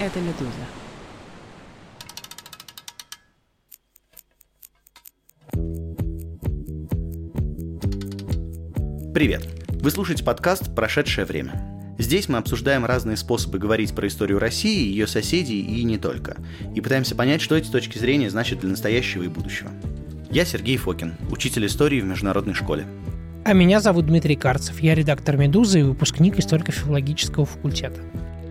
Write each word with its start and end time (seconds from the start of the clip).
Это 0.00 0.18
«Медуза». 0.18 0.50
Привет! 9.12 9.46
Вы 9.68 9.90
слушаете 9.90 10.24
подкаст 10.24 10.74
«Прошедшее 10.74 11.26
время». 11.26 11.94
Здесь 11.98 12.30
мы 12.30 12.38
обсуждаем 12.38 12.86
разные 12.86 13.18
способы 13.18 13.58
говорить 13.58 13.94
про 13.94 14.08
историю 14.08 14.38
России, 14.38 14.88
ее 14.88 15.06
соседей 15.06 15.60
и 15.60 15.84
не 15.84 15.98
только, 15.98 16.38
и 16.74 16.80
пытаемся 16.80 17.14
понять, 17.14 17.42
что 17.42 17.54
эти 17.54 17.68
точки 17.68 17.98
зрения 17.98 18.30
значат 18.30 18.60
для 18.60 18.70
настоящего 18.70 19.24
и 19.24 19.28
будущего. 19.28 19.70
Я 20.30 20.46
Сергей 20.46 20.78
Фокин, 20.78 21.16
учитель 21.30 21.66
истории 21.66 22.00
в 22.00 22.06
международной 22.06 22.54
школе. 22.54 22.86
А 23.44 23.52
меня 23.52 23.80
зовут 23.80 24.06
Дмитрий 24.06 24.36
Карцев. 24.36 24.80
Я 24.80 24.94
редактор 24.94 25.36
«Медузы» 25.36 25.80
и 25.80 25.82
выпускник 25.82 26.38
историко-филологического 26.38 27.44
факультета. 27.44 28.00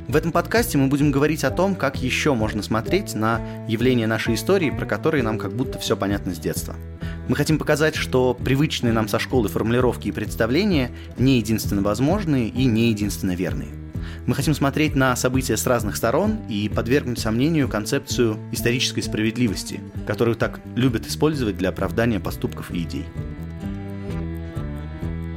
В 0.10 0.16
этом 0.16 0.32
подкасте 0.32 0.76
мы 0.80 0.88
будем 0.88 1.12
говорить 1.12 1.44
о 1.44 1.52
том, 1.52 1.76
как 1.76 2.02
еще 2.02 2.34
можно 2.34 2.64
смотреть 2.64 3.14
на 3.14 3.40
явления 3.68 4.08
нашей 4.08 4.34
истории, 4.34 4.72
про 4.72 4.88
которые 4.88 5.22
нам 5.22 5.38
как 5.38 5.54
будто 5.54 5.78
все 5.78 5.96
понятно 5.96 6.34
с 6.34 6.40
детства. 6.40 6.76
Мы 7.28 7.36
хотим 7.36 7.60
показать, 7.60 7.94
что 7.94 8.34
привычные 8.34 8.92
нам 8.92 9.08
со 9.08 9.20
школы 9.20 9.50
формулировки 9.50 10.08
и 10.08 10.12
представления 10.12 10.90
не 11.20 11.38
единственно 11.38 11.84
возможные 11.84 12.48
и 12.48 12.66
не 12.66 12.90
единственно 12.90 13.36
верные. 13.36 13.70
Мы 14.26 14.34
хотим 14.34 14.56
смотреть 14.56 14.96
на 14.96 15.16
события 15.16 15.56
с 15.56 15.68
разных 15.68 15.96
сторон 15.96 16.40
и 16.50 16.70
подвергнуть 16.70 17.20
сомнению 17.20 17.70
концепцию 17.70 18.40
исторической 18.52 19.02
справедливости, 19.02 19.80
которую 20.08 20.38
так 20.38 20.60
любят 20.76 21.06
использовать 21.06 21.56
для 21.56 21.70
оправдания 21.70 22.20
поступков 22.20 22.72
и 22.72 22.82
идей. 22.82 23.06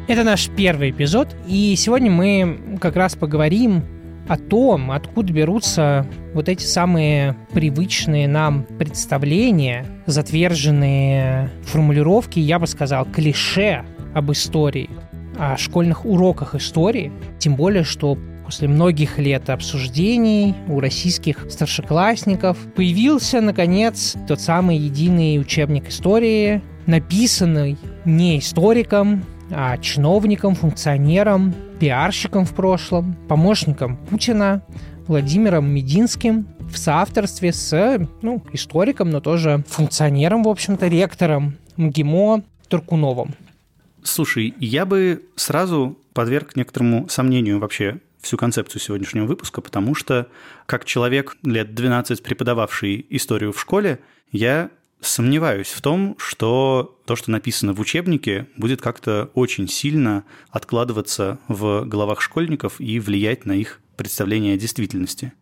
Это 0.08 0.24
наш 0.24 0.48
первый 0.48 0.92
эпизод, 0.92 1.28
и 1.46 1.76
сегодня 1.76 2.10
мы 2.10 2.78
как 2.80 2.96
раз 2.96 3.16
поговорим 3.16 3.84
о 4.28 4.36
том, 4.36 4.90
откуда 4.90 5.32
берутся 5.32 6.06
вот 6.34 6.48
эти 6.48 6.64
самые 6.64 7.36
привычные 7.52 8.28
нам 8.28 8.64
представления, 8.64 9.86
затверженные 10.06 11.50
формулировки, 11.64 12.38
я 12.38 12.58
бы 12.58 12.66
сказал, 12.66 13.04
клише 13.04 13.84
об 14.14 14.30
истории, 14.32 14.90
о 15.38 15.56
школьных 15.56 16.04
уроках 16.04 16.54
истории, 16.54 17.12
тем 17.38 17.56
более, 17.56 17.84
что 17.84 18.16
после 18.44 18.68
многих 18.68 19.18
лет 19.18 19.50
обсуждений 19.50 20.54
у 20.68 20.80
российских 20.80 21.46
старшеклассников 21.50 22.58
появился, 22.74 23.40
наконец, 23.40 24.14
тот 24.28 24.40
самый 24.40 24.76
единый 24.76 25.40
учебник 25.40 25.88
истории, 25.88 26.62
написанный 26.86 27.78
не 28.04 28.38
историком, 28.38 29.24
а 29.54 29.76
чиновником, 29.78 30.54
функционером, 30.54 31.54
пиарщиком 31.78 32.44
в 32.44 32.54
прошлом, 32.54 33.16
помощником 33.28 33.96
Путина 34.08 34.62
Владимиром 35.06 35.68
Мединским 35.72 36.46
в 36.60 36.78
соавторстве 36.78 37.52
с 37.52 38.08
ну, 38.22 38.42
историком, 38.52 39.10
но 39.10 39.20
тоже 39.20 39.64
функционером, 39.68 40.44
в 40.44 40.48
общем-то, 40.48 40.88
ректором 40.88 41.56
МГИМО 41.76 42.42
Туркуновым. 42.68 43.34
Слушай, 44.02 44.54
я 44.58 44.86
бы 44.86 45.22
сразу 45.36 45.98
подверг 46.12 46.56
некоторому 46.56 47.08
сомнению 47.08 47.58
вообще 47.58 47.98
всю 48.20 48.36
концепцию 48.36 48.80
сегодняшнего 48.80 49.26
выпуска, 49.26 49.60
потому 49.60 49.94
что 49.94 50.28
как 50.66 50.84
человек 50.84 51.36
лет 51.42 51.74
12 51.74 52.22
преподававший 52.22 53.04
историю 53.10 53.52
в 53.52 53.60
школе, 53.60 53.98
я 54.30 54.70
Сомневаюсь 55.02 55.66
в 55.66 55.80
том, 55.80 56.14
что 56.16 56.96
то, 57.06 57.16
что 57.16 57.32
написано 57.32 57.72
в 57.72 57.80
учебнике, 57.80 58.46
будет 58.56 58.80
как-то 58.80 59.30
очень 59.34 59.66
сильно 59.66 60.22
откладываться 60.48 61.40
в 61.48 61.84
головах 61.84 62.20
школьников 62.20 62.80
и 62.80 63.00
влиять 63.00 63.44
на 63.44 63.50
их 63.52 63.80
представление 63.96 64.54
о 64.54 64.58
действительности. 64.58 65.32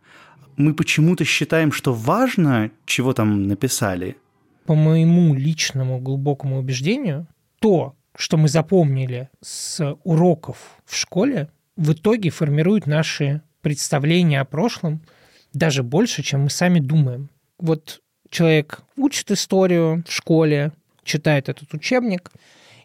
Мы 0.56 0.72
почему-то 0.72 1.26
считаем, 1.26 1.72
что 1.72 1.92
важно, 1.92 2.70
чего 2.86 3.12
там 3.12 3.48
написали. 3.48 4.16
По 4.64 4.74
моему 4.74 5.34
личному 5.34 6.00
глубокому 6.00 6.58
убеждению, 6.58 7.26
то, 7.60 7.94
что 8.16 8.38
мы 8.38 8.48
запомнили 8.48 9.28
с 9.42 9.94
уроков 10.04 10.56
в 10.86 10.96
школе, 10.96 11.50
в 11.76 11.92
итоге 11.92 12.30
формирует 12.30 12.86
наши 12.86 13.42
представления 13.60 14.40
о 14.40 14.46
прошлом 14.46 15.02
даже 15.52 15.82
больше, 15.82 16.22
чем 16.22 16.44
мы 16.44 16.50
сами 16.50 16.80
думаем. 16.80 17.28
Вот 17.58 18.00
человек 18.30 18.82
учит 18.96 19.30
историю 19.30 20.04
в 20.06 20.12
школе, 20.12 20.72
читает 21.04 21.48
этот 21.48 21.72
учебник, 21.74 22.30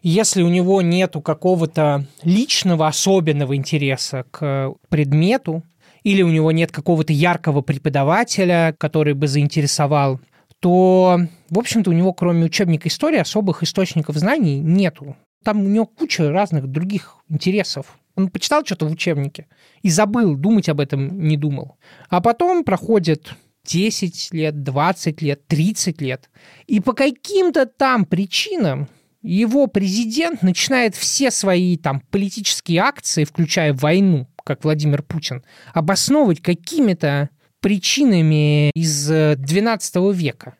если 0.02 0.42
у 0.42 0.48
него 0.48 0.82
нету 0.82 1.20
какого-то 1.20 2.06
личного 2.22 2.86
особенного 2.86 3.56
интереса 3.56 4.24
к 4.30 4.74
предмету, 4.88 5.62
или 6.02 6.22
у 6.22 6.28
него 6.28 6.52
нет 6.52 6.70
какого-то 6.70 7.12
яркого 7.12 7.62
преподавателя, 7.62 8.74
который 8.78 9.14
бы 9.14 9.26
заинтересовал, 9.26 10.20
то, 10.60 11.20
в 11.50 11.58
общем-то, 11.58 11.90
у 11.90 11.92
него 11.92 12.12
кроме 12.12 12.44
учебника 12.44 12.88
истории 12.88 13.18
особых 13.18 13.62
источников 13.62 14.16
знаний 14.16 14.60
нету. 14.60 15.16
Там 15.44 15.60
у 15.60 15.68
него 15.68 15.86
куча 15.86 16.30
разных 16.30 16.68
других 16.68 17.16
интересов. 17.28 17.98
Он 18.14 18.30
почитал 18.30 18.64
что-то 18.64 18.86
в 18.86 18.92
учебнике 18.92 19.46
и 19.82 19.90
забыл, 19.90 20.36
думать 20.36 20.68
об 20.68 20.80
этом 20.80 21.26
не 21.26 21.36
думал. 21.36 21.76
А 22.08 22.20
потом 22.20 22.62
проходит 22.62 23.34
10 23.66 24.32
лет, 24.32 24.62
20 24.62 25.22
лет, 25.22 25.46
30 25.46 26.00
лет. 26.00 26.30
И 26.66 26.80
по 26.80 26.92
каким-то 26.92 27.66
там 27.66 28.04
причинам 28.04 28.88
его 29.22 29.66
президент 29.66 30.42
начинает 30.42 30.94
все 30.94 31.30
свои 31.30 31.76
там 31.76 32.00
политические 32.10 32.80
акции, 32.80 33.24
включая 33.24 33.74
войну, 33.74 34.28
как 34.44 34.64
Владимир 34.64 35.02
Путин, 35.02 35.42
обосновывать 35.74 36.40
какими-то 36.40 37.30
причинами 37.60 38.70
из 38.70 39.08
12 39.08 39.96
э, 39.96 40.12
века. 40.12 40.54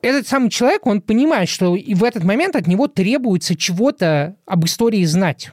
Этот 0.00 0.28
самый 0.28 0.50
человек, 0.50 0.86
он 0.86 1.00
понимает, 1.00 1.48
что 1.48 1.74
и 1.74 1.94
в 1.94 2.04
этот 2.04 2.24
момент 2.24 2.54
от 2.56 2.66
него 2.66 2.88
требуется 2.88 3.56
чего-то 3.56 4.36
об 4.46 4.64
истории 4.66 5.04
знать. 5.04 5.50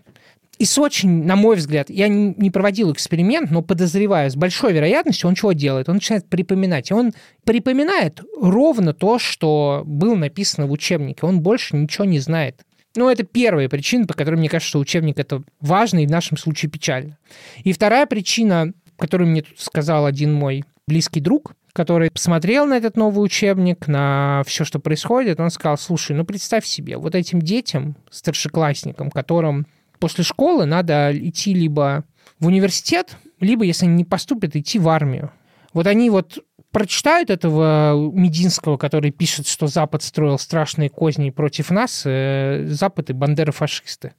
И 0.62 0.66
с 0.66 0.78
очень, 0.78 1.24
на 1.24 1.36
мой 1.36 1.56
взгляд, 1.56 1.90
я 1.90 2.08
не 2.08 2.52
проводил 2.52 2.94
эксперимент, 2.94 3.50
но 3.50 3.64
подозреваю, 3.64 4.30
с 4.30 4.36
большой 4.36 4.74
вероятностью 4.74 5.28
он 5.28 5.34
чего 5.34 5.54
делает? 5.54 5.90
Он 5.90 5.96
начинает 5.96 6.30
припоминать. 6.30 6.92
И 6.92 6.94
он 6.94 7.14
припоминает 7.46 8.22
ровно 8.40 8.94
то, 8.94 9.18
что 9.18 9.82
было 9.88 10.14
написано 10.14 10.68
в 10.68 10.72
учебнике. 10.72 11.26
Он 11.26 11.42
больше 11.42 11.76
ничего 11.76 12.06
не 12.06 12.20
знает. 12.20 12.62
Ну, 12.96 13.10
это 13.10 13.24
первая 13.24 13.70
причина, 13.70 14.06
по 14.06 14.14
которой 14.14 14.36
мне 14.36 14.50
кажется, 14.50 14.70
что 14.70 14.78
учебник 14.78 15.18
это 15.18 15.42
важно 15.62 16.04
и 16.04 16.06
в 16.06 16.12
нашем 16.12 16.38
случае 16.38 16.70
печально. 16.70 17.18
И 17.64 17.74
вторая 17.74 18.06
причина, 18.06 18.72
которую 19.00 19.32
мне 19.32 19.42
тут 19.42 19.60
сказал 19.60 20.06
один 20.06 20.32
мой 20.32 20.64
близкий 20.88 21.22
друг, 21.22 21.56
который 21.74 22.12
посмотрел 22.12 22.68
на 22.68 22.78
этот 22.78 22.98
новый 22.98 23.26
учебник, 23.26 23.88
на 23.88 24.44
все, 24.46 24.64
что 24.64 24.78
происходит, 24.78 25.40
он 25.40 25.50
сказал, 25.50 25.80
слушай, 25.80 26.16
ну 26.16 26.24
представь 26.24 26.68
себе, 26.68 26.98
вот 26.98 27.16
этим 27.16 27.42
детям, 27.42 27.96
старшеклассникам, 28.12 29.10
которым 29.10 29.66
после 30.02 30.26
школы 30.26 30.66
надо 30.66 31.12
идти 31.18 31.54
либо 31.54 32.04
в 32.40 32.48
университет, 32.48 33.16
либо, 33.40 33.64
если 33.64 33.86
не 33.86 34.04
поступят, 34.04 34.56
идти 34.56 34.80
в 34.80 34.90
армию. 34.90 35.32
Вот 35.74 35.88
они 35.88 36.10
вот 36.10 36.40
прочитают 36.72 37.30
этого 37.30 38.12
Мединского, 38.12 38.78
который 38.78 39.12
пишет, 39.12 39.48
что 39.48 39.68
Запад 39.68 40.04
строил 40.04 40.38
страшные 40.40 40.90
козни 40.90 41.30
против 41.30 41.70
нас, 41.70 42.04
э, 42.06 42.66
Запад 42.68 43.10
и 43.10 43.14
бандеры-фашисты. 43.14 44.14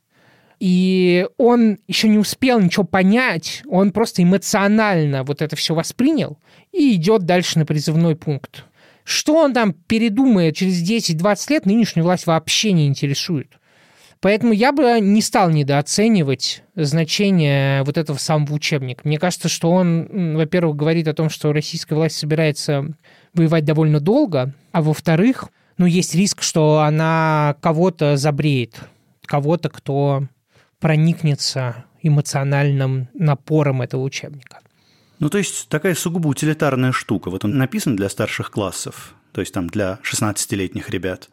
И 0.60 1.26
он 1.38 1.78
еще 1.88 2.08
не 2.08 2.18
успел 2.18 2.60
ничего 2.60 2.84
понять, 2.84 3.62
он 3.66 3.90
просто 3.90 4.22
эмоционально 4.22 5.24
вот 5.24 5.42
это 5.42 5.56
все 5.56 5.74
воспринял 5.74 6.38
и 6.70 6.94
идет 6.94 7.22
дальше 7.24 7.58
на 7.58 7.66
призывной 7.66 8.14
пункт. 8.14 8.64
Что 9.02 9.34
он 9.34 9.52
там 9.52 9.72
передумает 9.72 10.54
через 10.54 10.88
10-20 10.88 11.50
лет, 11.50 11.66
нынешнюю 11.66 12.04
власть 12.04 12.26
вообще 12.26 12.70
не 12.70 12.86
интересует. 12.86 13.58
Поэтому 14.22 14.52
я 14.52 14.70
бы 14.70 15.00
не 15.00 15.20
стал 15.20 15.50
недооценивать 15.50 16.62
значение 16.76 17.82
вот 17.82 17.98
этого 17.98 18.16
самого 18.18 18.54
учебника. 18.54 19.02
Мне 19.04 19.18
кажется, 19.18 19.48
что 19.48 19.72
он, 19.72 20.36
во-первых, 20.36 20.76
говорит 20.76 21.08
о 21.08 21.12
том, 21.12 21.28
что 21.28 21.52
российская 21.52 21.96
власть 21.96 22.16
собирается 22.16 22.86
воевать 23.34 23.64
довольно 23.64 23.98
долго, 23.98 24.54
а 24.70 24.80
во-вторых, 24.80 25.48
ну, 25.76 25.86
есть 25.86 26.14
риск, 26.14 26.42
что 26.42 26.78
она 26.78 27.56
кого-то 27.60 28.16
забреет, 28.16 28.78
кого-то, 29.26 29.70
кто 29.70 30.28
проникнется 30.78 31.84
эмоциональным 32.00 33.08
напором 33.14 33.82
этого 33.82 34.02
учебника. 34.02 34.60
Ну, 35.18 35.30
то 35.30 35.38
есть 35.38 35.68
такая 35.68 35.96
сугубо 35.96 36.28
утилитарная 36.28 36.92
штука. 36.92 37.28
Вот 37.28 37.44
он 37.44 37.58
написан 37.58 37.96
для 37.96 38.08
старших 38.08 38.52
классов, 38.52 39.14
то 39.32 39.40
есть 39.40 39.52
там 39.52 39.66
для 39.66 39.98
16-летних 40.04 40.90
ребят. 40.90 41.28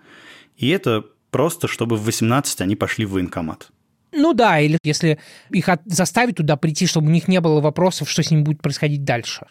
И 0.57 0.69
это 0.69 1.03
просто 1.31 1.67
чтобы 1.67 1.95
в 1.95 2.05
18 2.05 2.61
они 2.61 2.75
пошли 2.75 3.05
в 3.05 3.11
военкомат. 3.11 3.69
Ну 4.11 4.33
да, 4.33 4.59
или 4.59 4.77
если 4.83 5.19
их 5.51 5.69
от... 5.69 5.81
заставить 5.85 6.37
туда 6.37 6.57
прийти, 6.57 6.87
чтобы 6.87 7.07
у 7.07 7.11
них 7.11 7.27
не 7.27 7.39
было 7.41 7.61
вопросов, 7.61 8.09
что 8.09 8.23
с 8.23 8.31
ними 8.31 8.41
будет 8.41 8.61
происходить 8.61 9.03
дальше. 9.03 9.45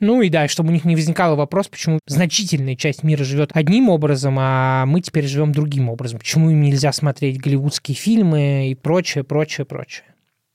Ну 0.00 0.22
и 0.22 0.28
да, 0.28 0.48
чтобы 0.48 0.70
у 0.70 0.72
них 0.72 0.84
не 0.84 0.96
возникало 0.96 1.36
вопрос, 1.36 1.68
почему 1.68 1.98
значительная 2.06 2.76
часть 2.76 3.02
мира 3.02 3.24
живет 3.24 3.50
одним 3.54 3.88
образом, 3.88 4.36
а 4.38 4.84
мы 4.86 5.00
теперь 5.00 5.26
живем 5.26 5.52
другим 5.52 5.88
образом. 5.88 6.18
Почему 6.18 6.50
им 6.50 6.60
нельзя 6.60 6.92
смотреть 6.92 7.40
голливудские 7.40 7.96
фильмы 7.96 8.70
и 8.70 8.74
прочее, 8.74 9.24
прочее, 9.24 9.64
прочее. 9.64 10.06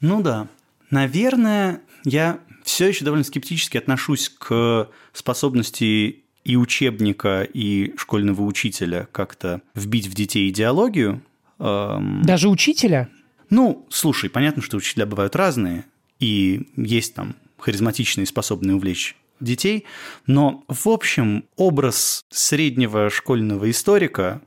Ну 0.01 0.21
да. 0.21 0.47
Наверное, 0.91 1.81
я 2.05 2.39
все 2.63 2.87
еще 2.87 3.05
довольно 3.05 3.23
скептически 3.23 3.77
отношусь 3.77 4.29
к 4.29 4.89
способности 5.13 6.25
и 6.43 6.55
учебника, 6.55 7.43
и 7.43 7.93
школьного 7.97 8.41
учителя 8.43 9.07
как-то 9.11 9.61
вбить 9.75 10.07
в 10.07 10.13
детей 10.13 10.49
идеологию. 10.49 11.21
Даже 11.57 12.49
учителя? 12.49 13.09
Ну, 13.49 13.85
слушай, 13.89 14.29
понятно, 14.29 14.61
что 14.61 14.77
учителя 14.77 15.05
бывают 15.05 15.35
разные, 15.35 15.85
и 16.19 16.67
есть 16.75 17.15
там 17.15 17.35
харизматичные, 17.57 18.25
способные 18.25 18.75
увлечь 18.75 19.15
детей, 19.39 19.85
но 20.27 20.63
в 20.67 20.87
общем 20.87 21.45
образ 21.55 22.25
среднего 22.29 23.09
школьного 23.09 23.69
историка 23.69 24.41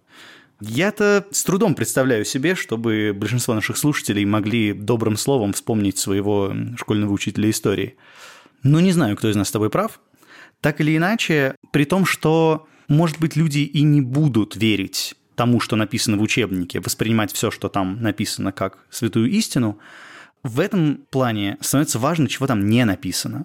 я-то 0.61 1.27
с 1.31 1.43
трудом 1.45 1.75
представляю 1.75 2.25
себе, 2.25 2.55
чтобы 2.55 3.13
большинство 3.17 3.55
наших 3.55 3.77
слушателей 3.77 4.25
могли 4.25 4.73
добрым 4.73 5.17
словом 5.17 5.55
вспомнить 5.55 5.99
своего 5.99 6.55
школьного 6.77 7.13
учителя 7.13 7.51
истории. 7.51 7.97
Но 8.63 8.79
не 8.79 8.93
знаю, 8.93 9.17
кто 9.17 9.29
из 9.29 9.35
нас 9.35 9.49
с 9.49 9.53
тобой 9.53 9.71
прав. 9.71 9.99
Так 10.63 10.81
или 10.81 10.97
иначе, 10.97 11.57
при 11.73 11.85
том, 11.85 12.07
что, 12.07 12.67
может 12.89 13.21
быть, 13.21 13.37
люди 13.37 13.59
и 13.59 13.83
не 13.83 14.01
будут 14.01 14.57
верить 14.57 15.15
тому, 15.35 15.61
что 15.61 15.77
написано 15.77 16.17
в 16.17 16.23
учебнике, 16.23 16.81
воспринимать 16.81 17.33
все, 17.33 17.51
что 17.51 17.69
там 17.69 18.01
написано, 18.01 18.53
как 18.53 18.79
святую 18.89 19.29
истину, 19.31 19.79
в 20.43 20.61
этом 20.61 21.01
плане 21.11 21.59
становится 21.61 21.99
важно, 21.99 22.29
чего 22.29 22.47
там 22.47 22.67
не 22.67 22.85
написано. 22.85 23.45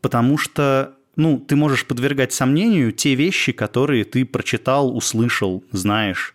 Потому 0.00 0.38
что 0.38 0.96
ну, 1.16 1.38
ты 1.38 1.56
можешь 1.56 1.86
подвергать 1.86 2.32
сомнению 2.32 2.92
те 2.92 3.14
вещи, 3.14 3.52
которые 3.52 4.04
ты 4.04 4.24
прочитал, 4.24 4.94
услышал, 4.94 5.64
знаешь. 5.72 6.34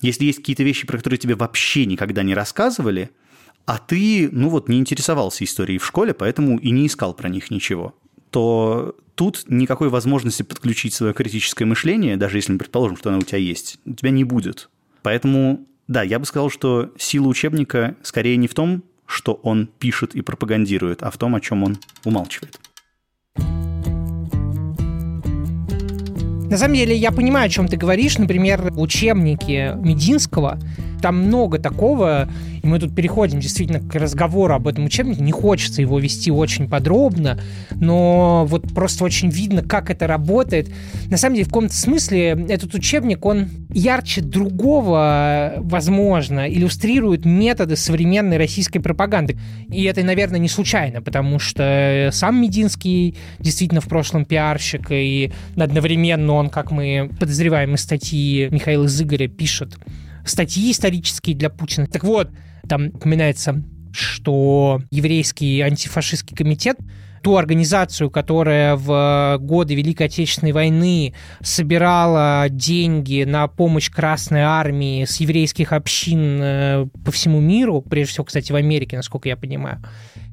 Если 0.00 0.24
есть 0.24 0.38
какие-то 0.38 0.62
вещи, 0.62 0.86
про 0.86 0.96
которые 0.98 1.18
тебе 1.18 1.34
вообще 1.34 1.84
никогда 1.84 2.22
не 2.22 2.34
рассказывали, 2.34 3.10
а 3.66 3.78
ты, 3.78 4.28
ну 4.32 4.48
вот, 4.48 4.68
не 4.68 4.78
интересовался 4.78 5.44
историей 5.44 5.78
в 5.78 5.86
школе, 5.86 6.14
поэтому 6.14 6.58
и 6.58 6.70
не 6.70 6.86
искал 6.86 7.12
про 7.14 7.28
них 7.28 7.50
ничего, 7.50 7.94
то 8.30 8.96
тут 9.14 9.44
никакой 9.48 9.88
возможности 9.88 10.42
подключить 10.42 10.94
свое 10.94 11.12
критическое 11.12 11.64
мышление, 11.64 12.16
даже 12.16 12.38
если 12.38 12.52
мы 12.52 12.58
предположим, 12.58 12.96
что 12.96 13.10
оно 13.10 13.18
у 13.18 13.22
тебя 13.22 13.38
есть, 13.38 13.78
у 13.84 13.92
тебя 13.92 14.10
не 14.10 14.24
будет. 14.24 14.70
Поэтому, 15.02 15.66
да, 15.88 16.02
я 16.02 16.18
бы 16.18 16.26
сказал, 16.26 16.50
что 16.50 16.90
сила 16.98 17.28
учебника 17.28 17.96
скорее 18.02 18.36
не 18.36 18.48
в 18.48 18.54
том, 18.54 18.82
что 19.06 19.34
он 19.34 19.66
пишет 19.66 20.14
и 20.14 20.22
пропагандирует, 20.22 21.02
а 21.02 21.10
в 21.10 21.18
том, 21.18 21.34
о 21.34 21.40
чем 21.40 21.64
он 21.64 21.78
умалчивает. 22.04 22.60
На 26.50 26.56
самом 26.56 26.74
деле, 26.74 26.96
я 26.96 27.12
понимаю, 27.12 27.46
о 27.46 27.48
чем 27.48 27.68
ты 27.68 27.76
говоришь. 27.76 28.18
Например, 28.18 28.72
в 28.72 28.80
учебнике 28.80 29.76
Мединского 29.76 30.58
там 31.00 31.26
много 31.26 31.58
такого, 31.58 32.28
и 32.62 32.66
мы 32.66 32.78
тут 32.78 32.94
переходим 32.94 33.40
действительно 33.40 33.80
к 33.80 33.94
разговору 33.94 34.54
об 34.54 34.68
этом 34.68 34.84
учебнике. 34.84 35.22
Не 35.22 35.32
хочется 35.32 35.80
его 35.80 35.98
вести 35.98 36.30
очень 36.30 36.68
подробно, 36.68 37.40
но 37.74 38.44
вот 38.46 38.72
просто 38.74 39.04
очень 39.04 39.30
видно, 39.30 39.62
как 39.62 39.90
это 39.90 40.06
работает. 40.06 40.70
На 41.10 41.16
самом 41.16 41.36
деле, 41.36 41.46
в 41.46 41.48
каком-то 41.48 41.74
смысле 41.74 42.46
этот 42.48 42.74
учебник, 42.74 43.24
он 43.24 43.48
ярче 43.70 44.20
другого, 44.20 45.54
возможно, 45.58 46.48
иллюстрирует 46.48 47.24
методы 47.24 47.76
современной 47.76 48.36
российской 48.36 48.80
пропаганды. 48.80 49.38
И 49.70 49.84
это, 49.84 50.02
наверное, 50.02 50.38
не 50.38 50.48
случайно, 50.48 51.02
потому 51.02 51.38
что 51.38 52.10
сам 52.12 52.40
Мединский 52.40 53.16
действительно 53.38 53.80
в 53.80 53.88
прошлом 53.88 54.24
пиарщик, 54.24 54.88
и 54.90 55.32
одновременно 55.56 56.34
он, 56.34 56.50
как 56.50 56.70
мы 56.70 57.10
подозреваем 57.18 57.74
из 57.74 57.80
статьи 57.80 58.48
Михаила 58.50 58.88
Зыгоря, 58.88 59.28
пишет 59.28 59.78
статьи 60.30 60.70
исторические 60.70 61.36
для 61.36 61.50
Путина. 61.50 61.86
Так 61.86 62.04
вот, 62.04 62.30
там 62.68 62.88
упоминается, 62.88 63.62
что 63.92 64.80
еврейский 64.90 65.60
антифашистский 65.60 66.36
комитет 66.36 66.78
ту 67.22 67.36
организацию, 67.36 68.10
которая 68.10 68.76
в 68.76 69.38
годы 69.40 69.74
Великой 69.74 70.06
Отечественной 70.06 70.52
войны 70.52 71.14
собирала 71.42 72.46
деньги 72.48 73.24
на 73.24 73.46
помощь 73.46 73.90
Красной 73.90 74.40
Армии 74.40 75.04
с 75.04 75.16
еврейских 75.20 75.72
общин 75.72 76.40
э, 76.40 76.86
по 77.04 77.12
всему 77.12 77.40
миру, 77.40 77.82
прежде 77.82 78.12
всего, 78.12 78.24
кстати, 78.24 78.52
в 78.52 78.56
Америке, 78.56 78.96
насколько 78.96 79.28
я 79.28 79.36
понимаю, 79.36 79.82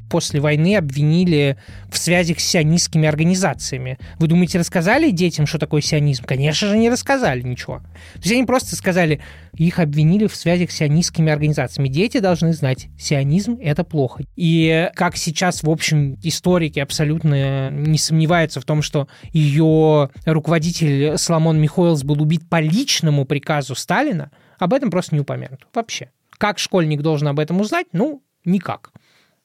после 0.09 0.39
войны 0.39 0.75
обвинили 0.75 1.57
в 1.89 1.97
связях 1.97 2.39
с 2.39 2.45
сионистскими 2.45 3.07
организациями. 3.07 3.97
Вы 4.19 4.27
думаете, 4.27 4.59
рассказали 4.59 5.11
детям, 5.11 5.45
что 5.45 5.59
такое 5.59 5.81
сионизм? 5.81 6.23
Конечно 6.25 6.69
же, 6.69 6.77
не 6.77 6.89
рассказали 6.89 7.41
ничего. 7.41 7.79
То 8.13 8.21
есть 8.21 8.31
они 8.31 8.43
просто 8.45 8.75
сказали, 8.75 9.21
их 9.53 9.79
обвинили 9.79 10.27
в 10.27 10.35
связях 10.35 10.71
с 10.71 10.75
сионистскими 10.75 11.31
организациями. 11.31 11.87
Дети 11.87 12.19
должны 12.19 12.53
знать, 12.53 12.87
сионизм– 12.97 13.57
это 13.61 13.83
плохо. 13.83 14.23
И 14.35 14.89
как 14.95 15.17
сейчас, 15.17 15.63
в 15.63 15.69
общем, 15.69 16.17
историки 16.23 16.79
абсолютно 16.79 17.69
не 17.69 17.97
сомневаются 17.97 18.61
в 18.61 18.65
том, 18.65 18.81
что 18.81 19.07
ее 19.33 20.09
руководитель 20.25 21.17
Соломон 21.17 21.59
Михоэлс 21.59 22.03
был 22.03 22.21
убит 22.21 22.47
по 22.49 22.59
личному 22.59 23.25
приказу 23.25 23.75
Сталина, 23.75 24.31
об 24.59 24.73
этом 24.73 24.89
просто 24.89 25.15
не 25.15 25.21
упомянут 25.21 25.67
вообще. 25.73 26.11
Как 26.37 26.59
школьник 26.59 27.01
должен 27.01 27.27
об 27.27 27.39
этом 27.39 27.59
узнать? 27.61 27.87
Ну, 27.93 28.23
никак. 28.45 28.91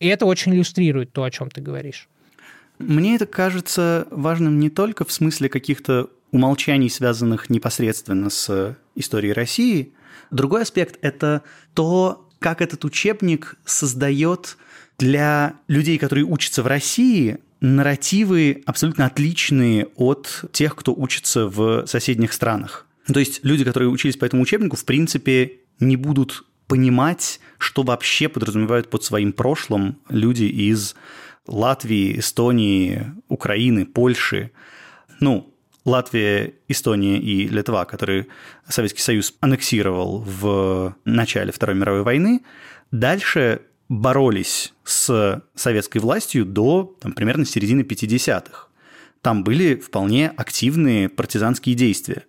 И 0.02 0.08
это 0.08 0.26
очень 0.26 0.52
иллюстрирует 0.52 1.12
то, 1.12 1.22
о 1.22 1.30
чем 1.30 1.48
ты 1.48 1.60
говоришь. 1.60 2.08
Мне 2.80 3.14
это 3.14 3.24
кажется 3.24 4.08
важным 4.10 4.58
не 4.58 4.68
только 4.68 5.04
в 5.04 5.12
смысле 5.12 5.48
каких-то 5.48 6.10
умолчаний, 6.32 6.90
связанных 6.90 7.50
непосредственно 7.50 8.28
с 8.28 8.76
историей 8.96 9.32
России. 9.32 9.92
Другой 10.32 10.62
аспект– 10.62 10.98
это 11.02 11.42
то, 11.74 12.28
как 12.40 12.62
этот 12.62 12.84
учебник 12.84 13.54
создает 13.64 14.56
для 14.98 15.54
людей, 15.68 15.98
которые 15.98 16.24
учатся 16.24 16.64
в 16.64 16.66
России, 16.66 17.38
нарративы 17.60 18.64
абсолютно 18.66 19.06
отличные 19.06 19.86
от 19.94 20.46
тех, 20.50 20.74
кто 20.74 20.92
учится 20.92 21.46
в 21.46 21.86
соседних 21.86 22.32
странах. 22.32 22.88
То 23.06 23.20
есть 23.20 23.44
люди, 23.44 23.62
которые 23.62 23.88
учились 23.88 24.16
по 24.16 24.24
этому 24.24 24.42
учебнику, 24.42 24.76
в 24.76 24.84
принципе, 24.84 25.60
не 25.78 25.94
будут 25.94 26.44
понимать, 26.72 27.38
что 27.58 27.82
вообще 27.82 28.30
подразумевают 28.30 28.88
под 28.88 29.04
своим 29.04 29.34
прошлым 29.34 29.98
люди 30.08 30.44
из 30.44 30.94
Латвии, 31.46 32.18
Эстонии, 32.18 33.12
Украины, 33.28 33.84
Польши. 33.84 34.52
Ну, 35.20 35.52
Латвия, 35.84 36.54
Эстония 36.68 37.18
и 37.18 37.46
Литва, 37.46 37.84
которые 37.84 38.28
Советский 38.66 39.02
Союз 39.02 39.34
аннексировал 39.40 40.24
в 40.26 40.96
начале 41.04 41.52
Второй 41.52 41.76
мировой 41.76 42.04
войны, 42.04 42.40
дальше 42.90 43.60
боролись 43.90 44.72
с 44.82 45.42
советской 45.54 45.98
властью 45.98 46.46
до 46.46 46.96
там, 47.02 47.12
примерно 47.12 47.44
середины 47.44 47.82
50-х. 47.82 48.68
Там 49.20 49.44
были 49.44 49.74
вполне 49.74 50.30
активные 50.30 51.10
партизанские 51.10 51.74
действия 51.74 52.24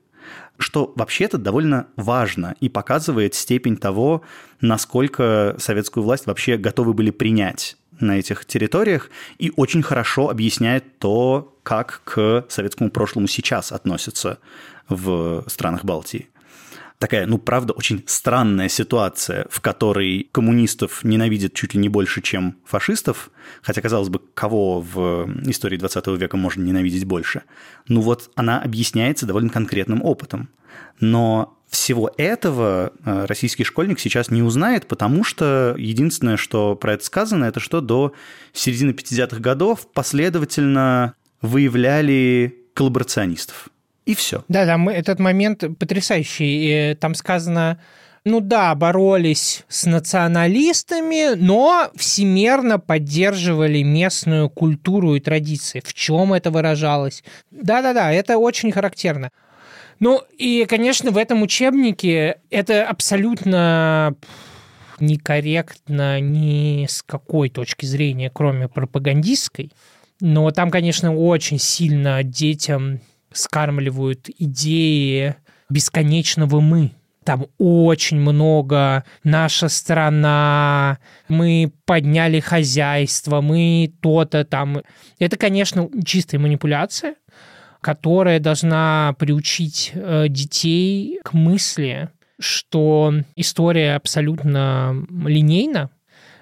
что 0.63 0.91
вообще-то 0.95 1.37
довольно 1.37 1.87
важно 1.95 2.55
и 2.59 2.69
показывает 2.69 3.35
степень 3.35 3.77
того, 3.77 4.23
насколько 4.61 5.55
советскую 5.59 6.03
власть 6.03 6.25
вообще 6.25 6.57
готовы 6.57 6.93
были 6.93 7.11
принять 7.11 7.77
на 7.99 8.17
этих 8.17 8.45
территориях 8.45 9.09
и 9.37 9.51
очень 9.55 9.83
хорошо 9.83 10.29
объясняет 10.29 10.97
то, 10.97 11.55
как 11.63 12.01
к 12.03 12.45
советскому 12.49 12.89
прошлому 12.89 13.27
сейчас 13.27 13.71
относятся 13.71 14.39
в 14.89 15.43
странах 15.47 15.85
Балтии 15.85 16.29
такая, 16.99 17.25
ну, 17.25 17.37
правда, 17.37 17.73
очень 17.73 18.03
странная 18.07 18.69
ситуация, 18.69 19.45
в 19.49 19.61
которой 19.61 20.29
коммунистов 20.31 21.03
ненавидят 21.03 21.53
чуть 21.53 21.73
ли 21.73 21.79
не 21.79 21.89
больше, 21.89 22.21
чем 22.21 22.57
фашистов, 22.65 23.29
хотя, 23.61 23.81
казалось 23.81 24.09
бы, 24.09 24.21
кого 24.33 24.81
в 24.81 25.29
истории 25.49 25.77
20 25.77 26.07
века 26.07 26.37
можно 26.37 26.63
ненавидеть 26.63 27.05
больше. 27.05 27.43
Ну 27.87 28.01
вот 28.01 28.31
она 28.35 28.61
объясняется 28.61 29.25
довольно 29.25 29.49
конкретным 29.49 30.03
опытом. 30.03 30.49
Но 30.99 31.57
всего 31.73 32.11
этого 32.17 32.93
э, 33.03 33.25
российский 33.25 33.63
школьник 33.63 33.99
сейчас 33.99 34.29
не 34.29 34.43
узнает, 34.43 34.87
потому 34.87 35.23
что 35.23 35.75
единственное, 35.77 36.37
что 36.37 36.75
про 36.75 36.93
это 36.93 37.03
сказано, 37.03 37.45
это 37.45 37.59
что 37.59 37.81
до 37.81 38.13
середины 38.53 38.91
50-х 38.91 39.39
годов 39.39 39.91
последовательно 39.91 41.15
выявляли 41.41 42.63
коллаборационистов. 42.75 43.69
И 44.05 44.15
все. 44.15 44.43
Да, 44.47 44.65
там 44.65 44.89
этот 44.89 45.19
момент 45.19 45.63
потрясающий. 45.79 46.95
Там 46.95 47.15
сказано, 47.15 47.79
ну 48.25 48.39
да, 48.39 48.73
боролись 48.75 49.63
с 49.67 49.85
националистами, 49.85 51.35
но 51.35 51.89
всемерно 51.95 52.79
поддерживали 52.79 53.81
местную 53.81 54.49
культуру 54.49 55.15
и 55.15 55.19
традиции. 55.19 55.81
В 55.83 55.93
чем 55.93 56.33
это 56.33 56.51
выражалось? 56.51 57.23
Да-да-да, 57.51 58.11
это 58.11 58.37
очень 58.37 58.71
характерно. 58.71 59.29
Ну 59.99 60.21
и, 60.37 60.65
конечно, 60.67 61.11
в 61.11 61.17
этом 61.17 61.41
учебнике 61.41 62.39
это 62.49 62.85
абсолютно 62.85 64.15
некорректно 64.99 66.19
ни 66.19 66.87
с 66.89 67.03
какой 67.03 67.49
точки 67.49 67.85
зрения, 67.85 68.29
кроме 68.33 68.67
пропагандистской. 68.67 69.71
Но 70.19 70.51
там, 70.51 70.71
конечно, 70.71 71.15
очень 71.15 71.59
сильно 71.59 72.23
детям 72.23 73.01
скармливают 73.33 74.29
идеи 74.37 75.35
бесконечного 75.69 76.59
«мы», 76.59 76.91
там 77.23 77.45
очень 77.57 78.19
много, 78.19 79.03
наша 79.23 79.69
страна, 79.69 80.99
мы 81.27 81.71
подняли 81.85 82.39
хозяйство, 82.39 83.41
мы 83.41 83.93
то-то 84.01 84.43
там. 84.43 84.81
Это, 85.19 85.37
конечно, 85.37 85.89
чистая 86.05 86.41
манипуляция, 86.41 87.15
которая 87.81 88.39
должна 88.39 89.15
приучить 89.17 89.91
э, 89.93 90.25
детей 90.29 91.19
к 91.23 91.33
мысли, 91.33 92.09
что 92.39 93.13
история 93.35 93.95
абсолютно 93.95 95.05
линейна, 95.09 95.89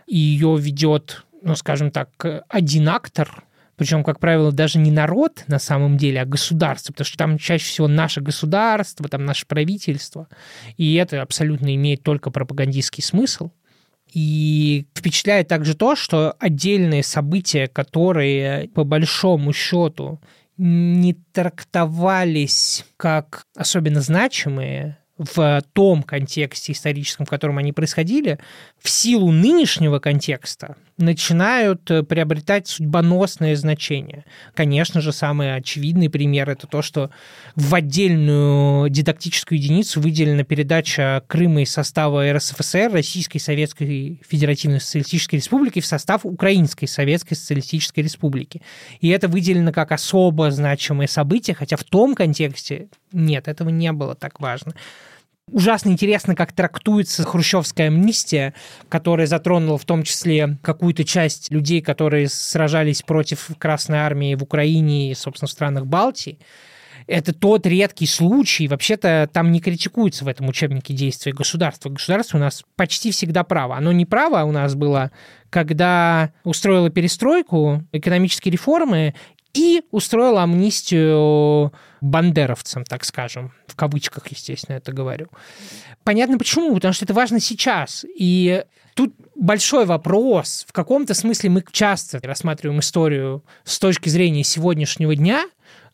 и 0.07 0.17
ее 0.17 0.57
ведет, 0.60 1.25
ну, 1.41 1.55
скажем 1.55 1.91
так, 1.91 2.10
один 2.50 2.89
актор, 2.89 3.43
причем, 3.82 4.04
как 4.04 4.20
правило, 4.20 4.52
даже 4.52 4.78
не 4.78 4.92
народ 4.92 5.44
на 5.48 5.58
самом 5.58 5.98
деле, 5.98 6.22
а 6.22 6.26
государство, 6.26 6.94
потому 6.94 7.06
что 7.08 7.18
там 7.18 7.40
чаще 7.40 7.66
всего 7.66 7.88
наше 7.88 8.22
государство, 8.22 9.10
там 9.10 9.26
наше 9.26 9.48
правительство, 9.48 10.28
и 10.78 10.94
это 10.94 11.20
абсолютно 11.20 11.74
имеет 11.74 12.04
только 12.04 12.30
пропагандистский 12.30 13.02
смысл. 13.02 13.50
И 14.14 14.86
впечатляет 14.96 15.48
также 15.48 15.74
то, 15.74 15.96
что 15.96 16.36
отдельные 16.38 17.02
события, 17.02 17.66
которые 17.66 18.68
по 18.68 18.84
большому 18.84 19.52
счету 19.52 20.22
не 20.58 21.16
трактовались 21.34 22.86
как 22.98 23.48
особенно 23.56 24.02
значимые, 24.02 25.00
в 25.18 25.62
том 25.74 26.03
контексте 26.03 26.72
историческом, 26.72 27.25
в 27.25 27.30
котором 27.30 27.58
они 27.58 27.74
происходили, 27.74 28.39
в 28.80 28.89
силу 28.89 29.32
нынешнего 29.32 30.00
контекста 30.00 30.75
начинают 30.98 31.89
э, 31.91 32.03
приобретать 32.03 32.68
судьбоносное 32.68 33.56
значение. 33.56 34.25
Конечно 34.53 35.01
же, 35.01 35.12
самый 35.12 35.56
очевидный 35.56 36.10
пример– 36.10 36.50
это 36.51 36.68
то, 36.68 36.82
что 36.82 37.10
в 37.56 37.74
отдельную 37.74 38.89
дидактическую 38.89 39.60
единицу 39.60 40.00
выделена 40.00 40.44
передача 40.44 41.24
Крыма 41.27 41.63
из 41.63 41.72
состава 41.72 42.32
РСФСР, 42.32 42.91
Российской 42.91 43.39
Советской 43.39 44.22
Федеративной 44.27 44.80
Социалистической 44.80 45.38
Республики, 45.38 45.82
в 45.82 45.86
состав 45.86 46.25
Украинской 46.25 46.86
Советской 46.86 47.36
Социалистической 47.36 48.03
Республики. 48.03 48.62
И 49.01 49.10
это 49.10 49.27
выделено 49.27 49.72
как 49.72 49.91
особо 49.91 50.51
значимое 50.51 51.08
событие, 51.08 51.56
хотя 51.56 51.77
в 51.77 51.84
том 51.84 52.15
контексте 52.15 52.88
нет, 53.12 53.48
этого 53.48 53.70
не 53.70 53.91
было 53.91 54.15
так 54.15 54.39
важно 54.39 54.74
ужасно 55.51 55.89
интересно, 55.89 56.36
как 56.36 56.53
трактуется 56.53 57.24
хрущевская 57.24 57.88
амнистия, 57.88 58.53
которая 58.89 59.27
затронула 59.27 59.77
в 59.77 59.86
том 59.86 60.03
числе 60.03 60.58
какую-то 60.62 61.03
часть 61.03 61.51
людей, 61.51 61.81
которые 61.81 62.29
сражались 62.29 63.01
против 63.01 63.50
Красной 63.58 64.00
Армии 64.00 64.36
в 64.36 64.43
Украине 64.43 65.12
и, 65.12 65.15
собственно, 65.15 65.48
в 65.48 65.51
странах 65.51 65.86
Балтии. 65.86 66.39
Это 67.08 67.34
тот 67.34 67.65
редкий 67.65 68.05
случай, 68.05 68.67
вообще-то 68.67 69.29
там 69.31 69.51
не 69.51 69.60
критикуется 69.60 70.24
в 70.24 70.27
этом 70.27 70.48
учебнике 70.48 70.93
действия 70.93 71.34
государства. 71.34 71.89
Государство 71.89 72.38
у 72.38 72.39
нас 72.39 72.63
почти 72.75 73.12
всегда 73.12 73.43
право. 73.43 73.75
Оно 73.75 73.91
не 73.91 74.05
право 74.05 74.43
у 74.43 74.51
нас 74.51 74.75
было, 74.75 75.12
когда 75.50 76.31
устроило 76.43 76.89
перестройку, 76.89 77.84
экономические 77.91 78.51
реформы 78.51 79.15
и 79.53 79.84
устроила 79.91 80.43
амнистию 80.43 81.74
бандеровцам, 82.01 82.84
так 82.84 83.03
скажем, 83.03 83.53
в 83.67 83.75
кавычках, 83.75 84.27
естественно, 84.27 84.77
это 84.77 84.91
говорю. 84.91 85.27
Понятно 86.03 86.38
почему, 86.38 86.74
потому 86.74 86.93
что 86.93 87.05
это 87.05 87.13
важно 87.13 87.39
сейчас. 87.39 88.05
И 88.17 88.63
тут 88.96 89.13
большой 89.36 89.86
вопрос. 89.86 90.65
В 90.67 90.74
каком-то 90.74 91.13
смысле 91.13 91.50
мы 91.50 91.63
часто 91.72 92.20
рассматриваем 92.24 92.79
историю 92.79 93.43
с 93.63 93.79
точки 93.79 94.10
зрения 94.10 94.43
сегодняшнего 94.43 95.15
дня, 95.15 95.46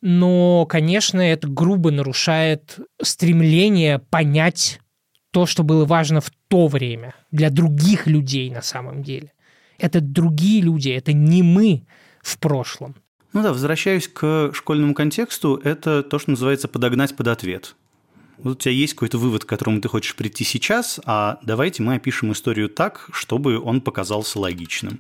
но, 0.02 0.66
конечно, 0.68 1.20
это 1.20 1.48
грубо 1.48 1.92
нарушает 1.92 2.80
стремление 3.02 4.00
понять 4.00 4.80
то, 5.32 5.46
что 5.46 5.64
было 5.64 5.86
важно 5.86 6.22
в 6.22 6.32
то 6.48 6.68
время 6.68 7.14
для 7.32 7.50
других 7.50 8.08
людей 8.08 8.50
на 8.50 8.62
самом 8.62 9.04
деле. 9.04 9.34
Это 9.78 10.02
другие 10.02 10.62
люди, 10.62 10.90
это 10.90 11.14
не 11.14 11.44
мы 11.44 11.86
в 12.22 12.40
прошлом. 12.40 12.96
Ну 13.34 13.44
да, 13.44 13.52
возвращаюсь 13.52 14.08
к 14.08 14.52
школьному 14.54 14.94
контексту, 14.94 15.60
это 15.64 16.02
то, 16.02 16.18
что 16.18 16.32
называется 16.32 16.68
подогнать 16.68 17.16
под 17.16 17.28
ответ. 17.28 17.76
Вот 18.38 18.52
у 18.52 18.56
тебя 18.56 18.72
есть 18.74 18.94
какой-то 18.94 19.18
вывод, 19.18 19.46
к 19.46 19.50
которому 19.50 19.82
ты 19.82 19.90
хочешь 19.90 20.16
прийти 20.16 20.44
сейчас, 20.44 21.00
а 21.06 21.40
давайте 21.42 21.84
мы 21.84 21.96
опишем 21.96 22.32
историю 22.32 22.70
так, 22.70 23.10
чтобы 23.12 23.60
он 23.60 23.82
показался 23.82 24.40
логичным. 24.40 25.00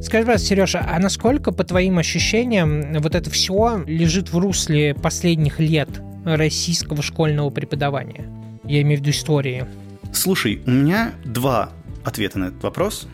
Скажи, 0.00 0.26
пожалуйста, 0.26 0.46
Сережа, 0.46 0.86
а 0.88 0.98
насколько, 0.98 1.52
по 1.52 1.64
твоим 1.64 1.98
ощущениям, 1.98 2.92
вот 3.00 3.14
это 3.14 3.30
все 3.30 3.82
лежит 3.86 4.32
в 4.32 4.38
русле 4.38 4.94
последних 4.94 5.58
лет 5.58 5.88
российского 6.24 7.02
школьного 7.02 7.50
преподавания? 7.50 8.28
Я 8.64 8.82
имею 8.82 8.98
в 8.98 9.00
виду 9.00 9.10
истории. 9.10 9.66
Слушай, 10.12 10.62
у 10.66 10.70
меня 10.70 11.14
два 11.24 11.72
ответа 12.04 12.38
на 12.38 12.46
этот 12.46 12.62
вопрос. 12.62 13.08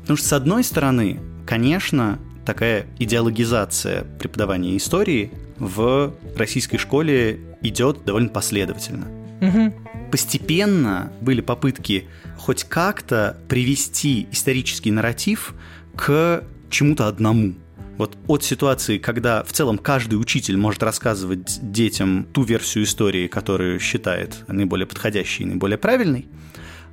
Потому 0.00 0.16
что, 0.16 0.28
с 0.28 0.32
одной 0.32 0.64
стороны, 0.64 1.20
конечно, 1.46 2.18
такая 2.44 2.86
идеологизация 2.98 4.04
преподавания 4.18 4.76
истории 4.76 5.30
в 5.58 6.14
российской 6.36 6.78
школе 6.78 7.40
идет 7.62 8.04
довольно 8.04 8.28
последовательно. 8.28 9.06
Угу. 9.40 9.74
Постепенно 10.10 11.12
были 11.20 11.40
попытки 11.40 12.06
хоть 12.38 12.64
как-то 12.64 13.36
привести 13.48 14.26
исторический 14.30 14.90
нарратив 14.90 15.54
к 15.96 16.44
чему-то 16.70 17.08
одному. 17.08 17.54
Вот 17.98 18.16
от 18.28 18.44
ситуации, 18.44 18.98
когда 18.98 19.42
в 19.42 19.52
целом 19.52 19.76
каждый 19.76 20.14
учитель 20.14 20.56
может 20.56 20.82
рассказывать 20.82 21.58
детям 21.60 22.26
ту 22.32 22.44
версию 22.44 22.84
истории, 22.84 23.26
которую 23.26 23.80
считает 23.80 24.44
наиболее 24.46 24.86
подходящей 24.86 25.42
и 25.44 25.48
наиболее 25.48 25.78
правильной, 25.78 26.28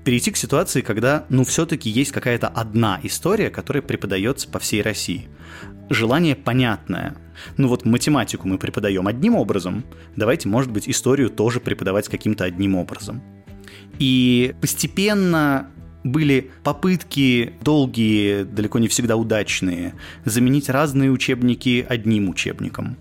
перейти 0.06 0.32
к 0.32 0.38
ситуации, 0.38 0.82
когда, 0.82 1.26
ну, 1.30 1.44
все-таки 1.44 1.90
есть 1.90 2.12
какая-то 2.12 2.48
одна 2.48 3.00
история, 3.04 3.50
которая 3.50 3.82
преподается 3.82 4.48
по 4.48 4.60
всей 4.60 4.82
России. 4.82 5.28
Желание 5.90 6.36
понятное. 6.36 7.16
Ну 7.58 7.68
вот 7.68 7.86
математику 7.86 8.48
мы 8.48 8.58
преподаем 8.58 9.08
одним 9.08 9.36
образом, 9.36 9.84
давайте, 10.16 10.48
может 10.48 10.72
быть, 10.72 10.88
историю 10.88 11.30
тоже 11.30 11.60
преподавать 11.60 12.08
каким-то 12.08 12.46
одним 12.46 12.76
образом. 12.76 13.22
И 14.00 14.56
постепенно 14.62 15.70
были 16.04 16.52
попытки 16.64 17.54
долгие, 17.62 18.44
далеко 18.44 18.80
не 18.80 18.88
всегда 18.88 19.16
удачные, 19.16 19.96
заменить 20.24 20.70
разные 20.70 21.10
учебники 21.10 21.86
одним 21.88 22.30
учебником, 22.30 22.98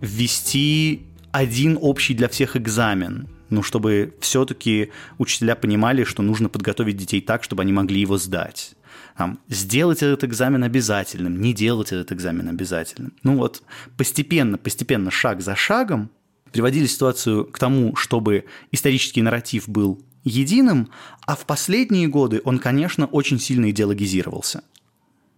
ввести 0.00 1.06
один 1.32 1.78
общий 1.80 2.14
для 2.14 2.28
всех 2.28 2.56
экзамен, 2.56 3.28
ну, 3.54 3.62
чтобы 3.62 4.14
все-таки 4.20 4.90
учителя 5.18 5.54
понимали, 5.54 6.04
что 6.04 6.22
нужно 6.22 6.48
подготовить 6.48 6.96
детей 6.96 7.20
так, 7.20 7.44
чтобы 7.44 7.62
они 7.62 7.72
могли 7.72 8.00
его 8.00 8.18
сдать. 8.18 8.74
Там, 9.16 9.38
сделать 9.48 10.02
этот 10.02 10.24
экзамен 10.24 10.64
обязательным, 10.64 11.40
не 11.40 11.54
делать 11.54 11.92
этот 11.92 12.12
экзамен 12.12 12.48
обязательным. 12.48 13.12
Ну 13.22 13.36
вот 13.36 13.62
постепенно, 13.96 14.58
постепенно, 14.58 15.10
шаг 15.10 15.40
за 15.40 15.54
шагом 15.54 16.10
приводили 16.52 16.86
ситуацию 16.86 17.44
к 17.44 17.58
тому, 17.58 17.94
чтобы 17.96 18.44
исторический 18.72 19.22
нарратив 19.22 19.68
был 19.68 20.04
единым, 20.24 20.90
а 21.26 21.36
в 21.36 21.46
последние 21.46 22.08
годы 22.08 22.40
он, 22.44 22.58
конечно, 22.58 23.06
очень 23.06 23.38
сильно 23.38 23.70
идеологизировался. 23.70 24.64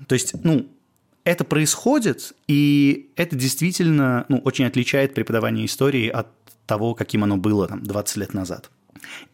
То 0.07 0.15
есть, 0.15 0.35
ну, 0.43 0.69
это 1.25 1.45
происходит, 1.45 2.35
и 2.47 3.11
это 3.17 3.35
действительно 3.35 4.27
ну, 4.29 4.39
очень 4.39 4.65
отличает 4.65 5.13
преподавание 5.13 5.67
истории 5.67 6.09
от 6.09 6.29
того, 6.67 6.95
каким 6.95 7.25
оно 7.25 7.37
было 7.37 7.67
там, 7.69 7.83
20 7.83 8.17
лет 8.17 8.35
назад. 8.35 8.71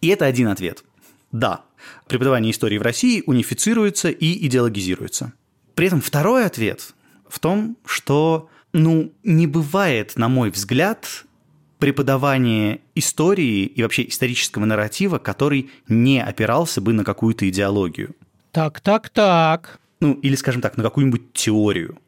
И 0.01 0.09
это 0.09 0.27
один 0.27 0.49
ответ. 0.49 0.85
Да, 1.31 1.63
преподавание 2.07 2.53
истории 2.53 2.79
в 2.79 2.83
России 2.83 3.23
унифицируется 3.27 4.11
и 4.11 4.47
идеологизируется. 4.47 5.33
При 5.75 5.87
этом 5.87 6.01
второй 6.01 6.45
ответ 6.45 6.95
в 7.29 7.39
том, 7.39 7.77
что 7.87 8.51
ну, 8.73 9.13
не 9.23 9.47
бывает, 9.47 10.13
на 10.17 10.29
мой 10.29 10.51
взгляд, 10.51 11.25
преподавания 11.79 12.81
истории 12.95 13.65
и 13.65 13.83
вообще 13.83 14.07
исторического 14.07 14.65
нарратива, 14.65 15.19
который 15.19 15.71
не 15.89 16.23
опирался 16.23 16.81
бы 16.81 16.93
на 16.93 17.05
какую-то 17.05 17.49
идеологию. 17.49 18.15
Так, 18.53 18.81
так, 18.81 19.09
так. 19.09 19.81
Ну, 20.01 20.13
или, 20.15 20.35
скажем 20.37 20.61
так, 20.61 20.77
на 20.77 20.83
какую-нибудь 20.83 21.33
теорию. 21.33 21.99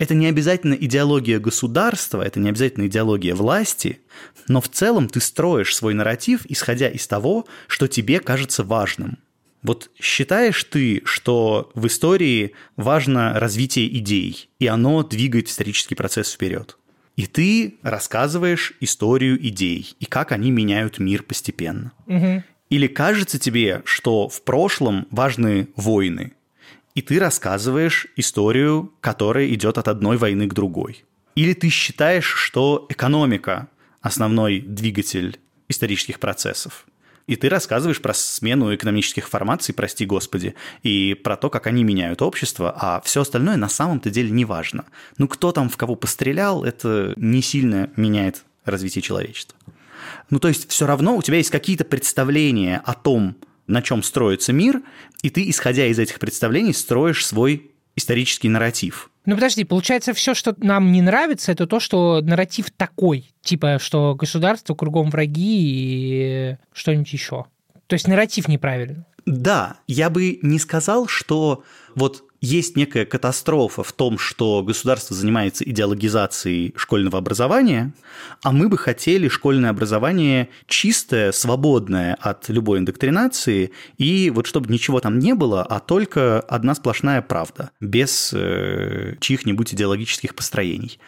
Это 0.00 0.14
не 0.14 0.28
обязательно 0.28 0.72
идеология 0.72 1.38
государства, 1.38 2.22
это 2.22 2.40
не 2.40 2.48
обязательно 2.48 2.86
идеология 2.86 3.34
власти, 3.34 4.00
но 4.48 4.62
в 4.62 4.68
целом 4.70 5.10
ты 5.10 5.20
строишь 5.20 5.76
свой 5.76 5.92
нарратив, 5.92 6.46
исходя 6.48 6.88
из 6.88 7.06
того, 7.06 7.46
что 7.66 7.86
тебе 7.86 8.18
кажется 8.20 8.64
важным. 8.64 9.18
Вот 9.62 9.90
считаешь 10.00 10.64
ты, 10.64 11.02
что 11.04 11.70
в 11.74 11.86
истории 11.86 12.54
важно 12.76 13.38
развитие 13.38 13.94
идей, 13.98 14.48
и 14.58 14.66
оно 14.68 15.02
двигает 15.02 15.48
исторический 15.48 15.96
процесс 15.96 16.32
вперед? 16.32 16.78
И 17.16 17.26
ты 17.26 17.74
рассказываешь 17.82 18.72
историю 18.80 19.36
идей 19.46 19.94
и 20.00 20.06
как 20.06 20.32
они 20.32 20.50
меняют 20.50 20.98
мир 20.98 21.22
постепенно. 21.24 21.92
Угу. 22.06 22.42
Или 22.70 22.86
кажется 22.86 23.38
тебе, 23.38 23.82
что 23.84 24.30
в 24.30 24.40
прошлом 24.44 25.06
важны 25.10 25.68
войны, 25.76 26.32
и 26.94 27.02
ты 27.02 27.18
рассказываешь 27.18 28.06
историю, 28.16 28.92
которая 29.00 29.48
идет 29.48 29.78
от 29.78 29.88
одной 29.88 30.16
войны 30.16 30.48
к 30.48 30.54
другой. 30.54 31.04
Или 31.34 31.52
ты 31.52 31.68
считаешь, 31.68 32.26
что 32.26 32.86
экономика– 32.88 33.68
основной 34.00 34.60
двигатель 34.60 35.38
исторических 35.68 36.18
процессов? 36.18 36.86
И 37.26 37.36
ты 37.36 37.48
рассказываешь 37.48 38.02
про 38.02 38.12
смену 38.12 38.74
экономических 38.74 39.28
формаций, 39.28 39.72
прости 39.72 40.04
господи, 40.04 40.56
и 40.82 41.14
про 41.14 41.36
то, 41.36 41.48
как 41.48 41.68
они 41.68 41.84
меняют 41.84 42.22
общество, 42.22 42.74
а 42.76 43.00
все 43.02 43.20
остальное 43.20 43.56
на 43.56 43.68
самом-то 43.68 44.10
деле 44.10 44.30
не 44.30 44.44
важно. 44.44 44.84
Ну, 45.16 45.28
кто 45.28 45.52
там 45.52 45.68
в 45.68 45.76
кого 45.76 45.94
пострелял, 45.94 46.64
это 46.64 47.14
не 47.16 47.40
сильно 47.40 47.88
меняет 47.94 48.44
развитие 48.64 49.02
человечества. 49.02 49.56
Ну, 50.28 50.40
то 50.40 50.48
есть 50.48 50.68
все 50.70 50.86
равно 50.86 51.16
у 51.16 51.22
тебя 51.22 51.36
есть 51.36 51.50
какие-то 51.50 51.84
представления 51.84 52.82
о 52.84 52.94
том, 52.94 53.36
на 53.70 53.82
чем 53.82 54.02
строится 54.02 54.52
мир, 54.52 54.82
и 55.22 55.30
ты, 55.30 55.48
исходя 55.48 55.86
из 55.86 55.98
этих 55.98 56.18
представлений, 56.18 56.72
строишь 56.72 57.26
свой 57.26 57.70
исторический 57.96 58.48
нарратив. 58.48 59.10
Ну 59.26 59.34
подожди, 59.34 59.64
получается, 59.64 60.12
все, 60.12 60.34
что 60.34 60.54
нам 60.58 60.92
не 60.92 61.02
нравится, 61.02 61.52
это 61.52 61.66
то, 61.66 61.78
что 61.78 62.20
нарратив 62.20 62.70
такой, 62.70 63.32
типа, 63.42 63.78
что 63.80 64.14
государство 64.14 64.74
кругом 64.74 65.10
враги 65.10 65.58
и 65.60 66.56
что-нибудь 66.72 67.12
еще. 67.12 67.46
То 67.86 67.94
есть 67.94 68.08
нарратив 68.08 68.48
неправильный. 68.48 69.04
Да, 69.26 69.76
я 69.86 70.10
бы 70.10 70.38
не 70.42 70.58
сказал, 70.58 71.06
что 71.06 71.64
вот 71.94 72.24
есть 72.40 72.76
некая 72.76 73.04
катастрофа 73.04 73.82
в 73.82 73.92
том, 73.92 74.18
что 74.18 74.62
государство 74.62 75.14
занимается 75.14 75.62
идеологизацией 75.64 76.72
школьного 76.76 77.18
образования, 77.18 77.92
а 78.42 78.52
мы 78.52 78.68
бы 78.68 78.78
хотели 78.78 79.28
школьное 79.28 79.70
образование 79.70 80.48
чистое, 80.66 81.32
свободное 81.32 82.14
от 82.14 82.48
любой 82.48 82.78
индоктринации, 82.78 83.72
и 83.98 84.30
вот 84.30 84.46
чтобы 84.46 84.72
ничего 84.72 85.00
там 85.00 85.18
не 85.18 85.34
было, 85.34 85.62
а 85.62 85.80
только 85.80 86.40
одна 86.40 86.74
сплошная 86.74 87.20
правда, 87.20 87.72
без 87.80 88.32
э, 88.32 89.16
чьих-нибудь 89.20 89.74
идеологических 89.74 90.34
построений. 90.34 90.98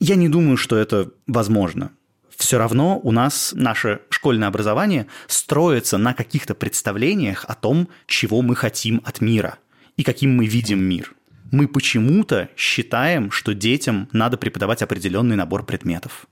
Я 0.00 0.16
не 0.16 0.28
думаю, 0.28 0.56
что 0.56 0.76
это 0.76 1.10
возможно 1.26 1.92
все 2.36 2.56
равно 2.56 3.00
у 3.02 3.10
нас 3.10 3.52
наше 3.56 4.00
школьное 4.10 4.46
образование 4.46 5.08
строится 5.26 5.98
на 5.98 6.14
каких-то 6.14 6.54
представлениях 6.54 7.44
о 7.48 7.54
том, 7.54 7.88
чего 8.06 8.42
мы 8.42 8.54
хотим 8.54 9.02
от 9.04 9.20
мира– 9.20 9.58
и 9.98 10.04
каким 10.04 10.34
мы 10.34 10.46
видим 10.46 10.82
мир. 10.82 11.12
Мы 11.50 11.68
почему-то 11.68 12.48
считаем, 12.56 13.30
что 13.30 13.52
детям 13.52 14.08
надо 14.12 14.38
преподавать 14.38 14.80
определенный 14.80 15.36
набор 15.36 15.66
предметов. 15.66 16.26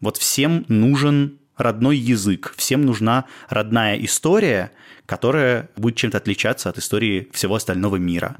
Вот 0.00 0.16
всем 0.16 0.64
нужен 0.68 1.38
родной 1.56 1.96
язык, 1.96 2.54
всем 2.56 2.82
нужна 2.82 3.26
родная 3.48 3.96
история, 3.98 4.72
которая 5.04 5.68
будет 5.76 5.96
чем-то 5.96 6.18
отличаться 6.18 6.70
от 6.70 6.78
истории 6.78 7.28
всего 7.32 7.54
остального 7.54 7.96
мира. 7.96 8.38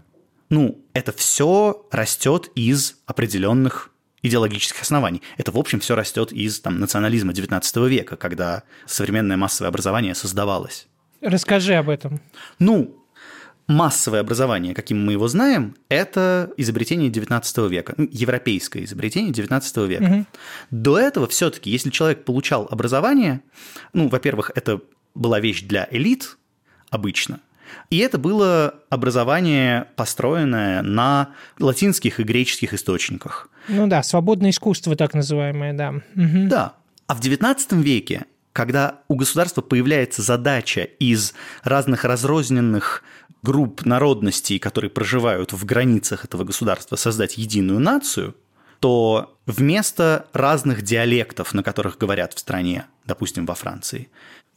Ну, 0.48 0.80
это 0.92 1.12
все 1.12 1.86
растет 1.90 2.50
из 2.54 2.96
определенных 3.06 3.90
идеологических 4.22 4.80
оснований. 4.80 5.22
Это, 5.36 5.52
в 5.52 5.58
общем, 5.58 5.80
все 5.80 5.94
растет 5.94 6.32
из 6.32 6.60
там, 6.60 6.78
национализма 6.80 7.32
XIX 7.32 7.88
века, 7.88 8.16
когда 8.16 8.62
современное 8.86 9.36
массовое 9.36 9.68
образование 9.68 10.14
создавалось. 10.14 10.86
Расскажи 11.20 11.74
об 11.74 11.88
этом. 11.88 12.20
Ну, 12.58 13.05
массовое 13.66 14.20
образование, 14.20 14.74
каким 14.74 15.04
мы 15.04 15.12
его 15.12 15.28
знаем, 15.28 15.76
это 15.88 16.52
изобретение 16.56 17.10
XIX 17.10 17.68
века, 17.68 17.94
европейское 17.98 18.84
изобретение 18.84 19.32
XIX 19.32 19.86
века. 19.86 20.04
Угу. 20.04 20.26
До 20.70 20.98
этого 20.98 21.26
все-таки, 21.26 21.70
если 21.70 21.90
человек 21.90 22.24
получал 22.24 22.68
образование, 22.70 23.40
ну, 23.92 24.08
во-первых, 24.08 24.50
это 24.54 24.80
была 25.14 25.40
вещь 25.40 25.62
для 25.62 25.88
элит 25.90 26.36
обычно, 26.90 27.40
и 27.90 27.98
это 27.98 28.18
было 28.18 28.74
образование, 28.90 29.88
построенное 29.96 30.82
на 30.82 31.30
латинских 31.58 32.20
и 32.20 32.22
греческих 32.22 32.74
источниках. 32.74 33.48
Ну 33.68 33.86
да, 33.86 34.02
свободное 34.02 34.50
искусство 34.50 34.94
так 34.96 35.14
называемое, 35.14 35.72
да. 35.72 35.90
Угу. 36.14 36.48
Да. 36.48 36.74
А 37.06 37.14
в 37.14 37.20
XIX 37.20 37.56
веке, 37.82 38.26
когда 38.52 39.00
у 39.08 39.16
государства 39.16 39.62
появляется 39.62 40.22
задача 40.22 40.82
из 40.82 41.34
разных 41.62 42.04
разрозненных 42.04 43.02
групп 43.42 43.84
народностей, 43.84 44.58
которые 44.58 44.90
проживают 44.90 45.52
в 45.52 45.64
границах 45.64 46.24
этого 46.24 46.44
государства, 46.44 46.96
создать 46.96 47.38
единую 47.38 47.80
нацию, 47.80 48.34
то 48.80 49.38
вместо 49.46 50.26
разных 50.32 50.82
диалектов, 50.82 51.54
на 51.54 51.62
которых 51.62 51.98
говорят 51.98 52.34
в 52.34 52.38
стране, 52.38 52.86
допустим, 53.04 53.46
во 53.46 53.54
Франции, 53.54 54.08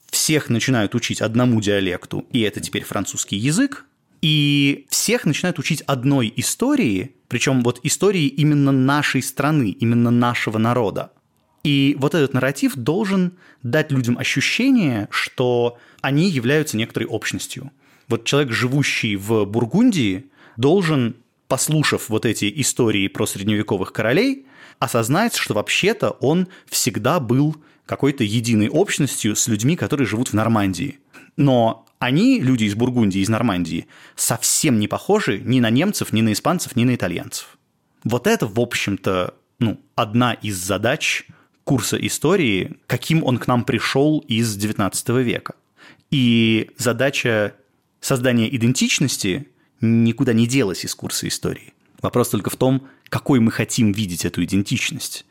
всех 0.09 0.49
начинают 0.49 0.95
учить 0.95 1.21
одному 1.21 1.61
диалекту, 1.61 2.25
и 2.31 2.41
это 2.41 2.59
теперь 2.59 2.83
французский 2.83 3.37
язык, 3.37 3.85
и 4.21 4.85
всех 4.89 5.25
начинают 5.25 5.59
учить 5.59 5.81
одной 5.81 6.33
истории, 6.35 7.15
причем 7.27 7.63
вот 7.63 7.79
истории 7.83 8.27
именно 8.27 8.71
нашей 8.71 9.21
страны, 9.21 9.69
именно 9.69 10.11
нашего 10.11 10.57
народа. 10.57 11.11
И 11.63 11.95
вот 11.99 12.15
этот 12.15 12.33
нарратив 12.33 12.75
должен 12.75 13.33
дать 13.63 13.91
людям 13.91 14.17
ощущение, 14.17 15.07
что 15.11 15.77
они 16.01 16.29
являются 16.29 16.77
некоторой 16.77 17.07
общностью, 17.07 17.71
вот 18.09 18.25
человек, 18.25 18.51
живущий 18.51 19.15
в 19.15 19.45
Бургундии, 19.45 20.25
должен, 20.57 21.15
послушав 21.47 22.09
вот 22.09 22.25
эти 22.25 22.51
истории 22.61 23.07
про 23.07 23.25
средневековых 23.25 23.93
королей, 23.93 24.45
осознать, 24.79 25.35
что 25.35 25.53
вообще-то 25.53 26.11
он 26.11 26.47
всегда 26.67 27.19
был 27.19 27.55
какой-то 27.85 28.23
единой 28.23 28.69
общностью 28.69 29.35
с 29.35 29.47
людьми, 29.47 29.75
которые 29.75 30.07
живут 30.07 30.29
в 30.29 30.33
Нормандии. 30.33 30.99
Но 31.37 31.85
они, 31.99 32.39
люди 32.39 32.65
из 32.65 32.75
Бургундии, 32.75 33.19
из 33.19 33.29
Нормандии, 33.29 33.87
совсем 34.15 34.79
не 34.79 34.87
похожи 34.87 35.39
ни 35.39 35.59
на 35.59 35.69
немцев, 35.69 36.13
ни 36.13 36.21
на 36.21 36.33
испанцев, 36.33 36.75
ни 36.75 36.83
на 36.83 36.95
итальянцев. 36.95 37.57
Вот 38.03 38.27
это, 38.27 38.47
в 38.47 38.59
общем-то, 38.59 39.33
ну, 39.59 39.79
одна 39.95 40.33
из 40.33 40.55
задач 40.57 41.27
курса 41.63 41.97
истории, 41.97 42.77
каким 42.87 43.23
он 43.23 43.37
к 43.37 43.47
нам 43.47 43.63
пришел 43.63 44.19
из 44.27 44.57
XIX 44.57 45.21
века. 45.21 45.55
И 46.09 46.71
задача 46.77 47.55
создание 47.99 48.53
идентичности 48.55 49.47
никуда 49.81 50.33
не 50.33 50.47
делось 50.47 50.85
из 50.85 50.95
курса 50.95 51.27
истории. 51.27 51.73
Вопрос 52.01 52.29
только 52.29 52.49
в 52.49 52.55
том, 52.55 52.87
какой 53.09 53.39
мы 53.39 53.51
хотим 53.51 53.91
видеть 53.91 54.25
эту 54.25 54.43
идентичность. 54.43 55.25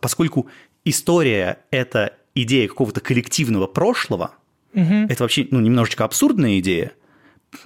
Поскольку 0.00 0.48
история– 0.84 1.58
это 1.70 2.14
идея 2.34 2.68
какого-то 2.68 3.00
коллективного 3.00 3.66
прошлого, 3.66 4.32
угу. 4.72 4.94
это 5.08 5.24
вообще 5.24 5.48
ну, 5.50 5.60
немножечко 5.60 6.04
абсурдная 6.04 6.58
идея. 6.60 6.92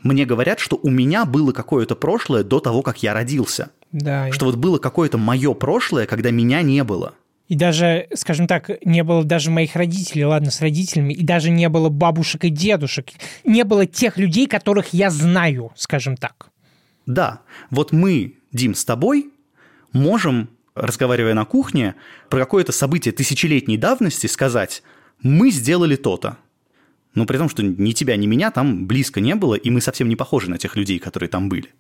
Мне 0.02 0.24
говорят, 0.24 0.60
что 0.60 0.78
у 0.82 0.90
меня 0.90 1.24
было 1.24 1.52
какое-то 1.52 1.96
прошлое 1.96 2.44
до 2.44 2.60
того, 2.60 2.82
как 2.82 3.02
я 3.02 3.12
родился. 3.12 3.70
Да. 3.92 4.30
Что 4.32 4.46
вот 4.46 4.56
было 4.56 4.78
какое-то 4.78 5.18
мое 5.18 5.52
прошлое, 5.52 6.06
когда 6.06 6.30
меня 6.30 6.62
не 6.62 6.84
было. 6.84 7.14
И 7.50 7.56
даже, 7.56 8.06
скажем 8.14 8.46
так, 8.46 8.70
не 8.84 9.02
было 9.02 9.24
даже 9.24 9.50
моих 9.50 9.74
родителей, 9.74 10.24
ладно, 10.24 10.52
с 10.52 10.60
родителями, 10.60 11.12
и 11.12 11.24
даже 11.24 11.50
не 11.50 11.68
было 11.68 11.88
бабушек 11.88 12.44
и 12.44 12.48
дедушек. 12.48 13.08
Не 13.42 13.64
было 13.64 13.86
тех 13.86 14.18
людей, 14.18 14.46
которых 14.46 14.94
я 14.94 15.10
знаю, 15.10 15.72
скажем 15.74 16.16
так. 16.16 16.50
Да, 17.06 17.40
вот 17.70 17.90
мы, 17.90 18.36
Дим, 18.52 18.76
с 18.76 18.84
тобой 18.84 19.32
можем, 19.92 20.48
разговаривая 20.76 21.34
на 21.34 21.44
кухне, 21.44 21.96
про 22.28 22.38
какое-то 22.38 22.70
событие 22.70 23.10
тысячелетней 23.10 23.76
давности 23.76 24.28
сказать 24.28 24.84
«мы 25.20 25.50
сделали 25.50 25.96
то-то». 25.96 26.36
Но 27.16 27.26
при 27.26 27.36
том, 27.36 27.48
что 27.48 27.64
ни 27.64 27.90
тебя, 27.90 28.14
ни 28.14 28.26
меня 28.26 28.52
там 28.52 28.86
близко 28.86 29.20
не 29.20 29.34
было, 29.34 29.56
и 29.56 29.70
мы 29.70 29.80
совсем 29.80 30.08
не 30.08 30.14
похожи 30.14 30.48
на 30.48 30.58
тех 30.58 30.76
людей, 30.76 31.00
которые 31.00 31.28
там 31.28 31.48
были. 31.48 31.70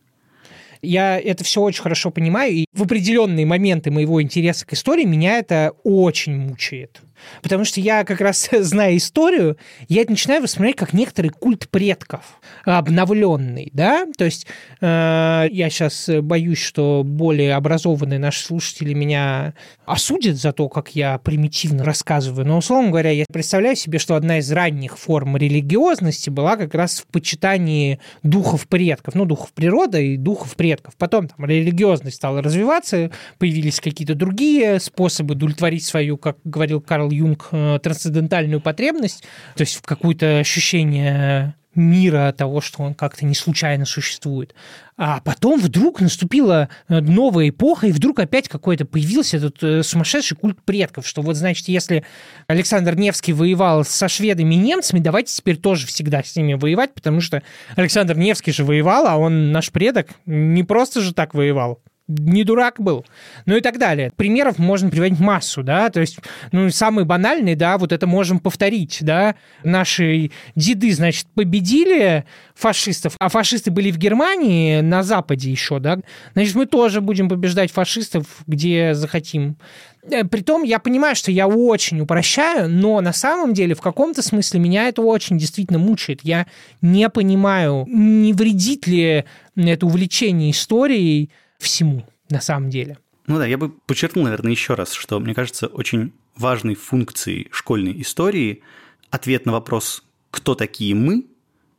Я 0.82 1.20
это 1.20 1.44
все 1.44 1.60
очень 1.60 1.82
хорошо 1.82 2.10
понимаю, 2.10 2.52
и 2.52 2.64
в 2.72 2.82
определенные 2.82 3.46
моменты 3.46 3.90
моего 3.90 4.22
интереса 4.22 4.66
к 4.66 4.72
истории 4.72 5.04
меня 5.04 5.38
это 5.38 5.72
очень 5.84 6.36
мучает. 6.36 7.00
Потому 7.42 7.64
что 7.64 7.80
я 7.80 8.04
как 8.04 8.20
раз, 8.20 8.48
зная 8.58 8.96
историю, 8.96 9.56
я 9.88 10.02
это 10.02 10.10
начинаю 10.10 10.42
воспринимать 10.42 10.76
как 10.76 10.92
некоторый 10.92 11.28
культ 11.28 11.68
предков, 11.68 12.40
обновленный, 12.64 13.70
да? 13.72 14.06
То 14.16 14.24
есть 14.24 14.46
э, 14.80 15.46
я 15.50 15.70
сейчас 15.70 16.08
боюсь, 16.22 16.58
что 16.58 17.02
более 17.04 17.54
образованные 17.54 18.18
наши 18.18 18.44
слушатели 18.44 18.94
меня 18.94 19.54
осудят 19.86 20.36
за 20.36 20.52
то, 20.52 20.68
как 20.68 20.94
я 20.94 21.18
примитивно 21.18 21.84
рассказываю. 21.84 22.46
Но, 22.46 22.58
условно 22.58 22.90
говоря, 22.90 23.10
я 23.10 23.24
представляю 23.30 23.76
себе, 23.76 23.98
что 23.98 24.14
одна 24.14 24.38
из 24.38 24.50
ранних 24.52 24.98
форм 24.98 25.36
религиозности 25.36 26.30
была 26.30 26.56
как 26.56 26.74
раз 26.74 27.00
в 27.00 27.06
почитании 27.06 28.00
духов 28.22 28.68
предков, 28.68 29.14
ну, 29.14 29.24
духов 29.24 29.52
природы 29.52 30.14
и 30.14 30.16
духов 30.16 30.56
предков. 30.56 30.94
Потом 30.96 31.28
там 31.28 31.44
религиозность 31.44 32.16
стала 32.16 32.42
развиваться, 32.42 33.10
появились 33.38 33.80
какие-то 33.80 34.14
другие 34.14 34.80
способы 34.80 35.34
удовлетворить 35.34 35.84
свою, 35.84 36.16
как 36.16 36.38
говорил 36.44 36.80
Карл 36.80 37.09
Юнг 37.12 37.48
э, 37.52 37.78
трансцендентальную 37.82 38.60
потребность, 38.60 39.24
то 39.56 39.62
есть 39.62 39.76
в 39.76 39.82
какое-то 39.82 40.38
ощущение 40.38 41.54
мира 41.74 42.34
того, 42.36 42.60
что 42.60 42.82
он 42.82 42.94
как-то 42.94 43.24
не 43.24 43.34
случайно 43.34 43.84
существует. 43.84 44.54
А 44.96 45.20
потом 45.20 45.60
вдруг 45.60 46.00
наступила 46.00 46.68
э, 46.88 47.00
новая 47.00 47.50
эпоха, 47.50 47.86
и 47.86 47.92
вдруг 47.92 48.18
опять 48.18 48.48
какой-то 48.48 48.84
появился 48.84 49.36
этот 49.36 49.62
э, 49.62 49.82
сумасшедший 49.82 50.36
культ 50.36 50.60
предков, 50.64 51.06
что 51.06 51.22
вот, 51.22 51.36
значит, 51.36 51.68
если 51.68 52.04
Александр 52.48 52.96
Невский 52.96 53.32
воевал 53.32 53.84
со 53.84 54.08
шведами 54.08 54.54
и 54.54 54.58
немцами, 54.58 54.98
давайте 54.98 55.32
теперь 55.32 55.56
тоже 55.56 55.86
всегда 55.86 56.22
с 56.22 56.34
ними 56.34 56.54
воевать, 56.54 56.92
потому 56.92 57.20
что 57.20 57.42
Александр 57.76 58.16
Невский 58.16 58.52
же 58.52 58.64
воевал, 58.64 59.06
а 59.06 59.16
он 59.16 59.52
наш 59.52 59.70
предок 59.70 60.08
не 60.26 60.64
просто 60.64 61.00
же 61.00 61.14
так 61.14 61.34
воевал. 61.34 61.80
Не 62.10 62.44
дурак 62.44 62.80
был, 62.80 63.04
ну 63.46 63.56
и 63.56 63.60
так 63.60 63.78
далее. 63.78 64.12
Примеров 64.16 64.58
можно 64.58 64.90
приводить 64.90 65.20
массу, 65.20 65.62
да, 65.62 65.90
то 65.90 66.00
есть, 66.00 66.18
ну, 66.52 66.70
самый 66.70 67.04
банальный, 67.04 67.54
да, 67.54 67.78
вот 67.78 67.92
это 67.92 68.06
можем 68.06 68.40
повторить, 68.40 68.98
да, 69.00 69.36
наши 69.62 70.30
деды, 70.56 70.92
значит, 70.92 71.26
победили 71.34 72.24
фашистов, 72.54 73.14
а 73.18 73.28
фашисты 73.28 73.70
были 73.70 73.90
в 73.90 73.98
Германии, 73.98 74.80
на 74.80 75.02
Западе 75.02 75.50
еще, 75.50 75.78
да, 75.78 75.98
значит, 76.34 76.54
мы 76.54 76.66
тоже 76.66 77.00
будем 77.00 77.28
побеждать 77.28 77.70
фашистов, 77.70 78.26
где 78.46 78.94
захотим. 78.94 79.56
Э, 80.02 80.24
притом 80.24 80.62
я 80.62 80.78
понимаю, 80.78 81.14
что 81.14 81.30
я 81.30 81.46
очень 81.46 82.00
упрощаю, 82.00 82.68
но 82.68 83.00
на 83.00 83.12
самом 83.12 83.54
деле 83.54 83.74
в 83.74 83.80
каком-то 83.80 84.22
смысле 84.22 84.60
меня 84.60 84.88
это 84.88 85.02
очень 85.02 85.38
действительно 85.38 85.78
мучает. 85.78 86.20
Я 86.22 86.46
не 86.80 87.08
понимаю, 87.08 87.86
не 87.88 88.32
вредит 88.32 88.86
ли 88.86 89.24
это 89.56 89.86
увлечение 89.86 90.50
историей 90.50 91.30
всему 91.60 92.06
на 92.28 92.40
самом 92.40 92.70
деле. 92.70 92.98
Ну 93.26 93.38
да, 93.38 93.46
я 93.46 93.58
бы 93.58 93.68
подчеркнул, 93.68 94.24
наверное, 94.24 94.50
еще 94.50 94.74
раз, 94.74 94.92
что, 94.92 95.20
мне 95.20 95.34
кажется, 95.34 95.66
очень 95.68 96.12
важной 96.36 96.74
функцией 96.74 97.48
школьной 97.52 98.00
истории 98.00 98.62
ответ 99.10 99.46
на 99.46 99.52
вопрос 99.52 100.02
«кто 100.30 100.54
такие 100.54 100.94
мы?» 100.94 101.26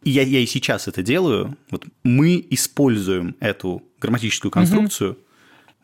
И 0.04 0.10
я, 0.10 0.24
я 0.24 0.39
и 0.39 0.46
сейчас 0.46 0.88
это 0.88 1.04
делаю. 1.04 1.58
Вот 1.70 1.86
мы 2.04 2.46
используем 2.50 3.36
эту 3.39 3.84
грамматическую 4.00 4.52
конструкцию, 4.52 5.12
угу. 5.12 5.20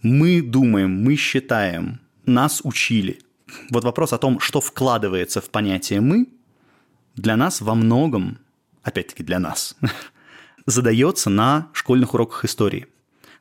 мы 0.02 0.42
думаем, 0.42 1.04
мы 1.04 1.16
считаем, 1.16 2.00
нас 2.26 2.62
учили. 2.64 3.20
Вот 3.70 3.84
вопрос 3.84 4.14
о 4.14 4.18
том, 4.18 4.40
что 4.40 4.60
вкладывается 4.60 5.42
в 5.42 5.50
понятие 5.50 6.02
«мы», 6.02 6.28
для 7.16 7.36
нас 7.36 7.62
во 7.62 7.76
многом, 7.76 8.38
опять-таки 8.84 9.24
для 9.24 9.40
нас, 9.40 9.76
задается 10.66 11.30
на 11.30 11.70
школьных 11.74 12.14
уроках 12.14 12.46
истории. 12.46 12.88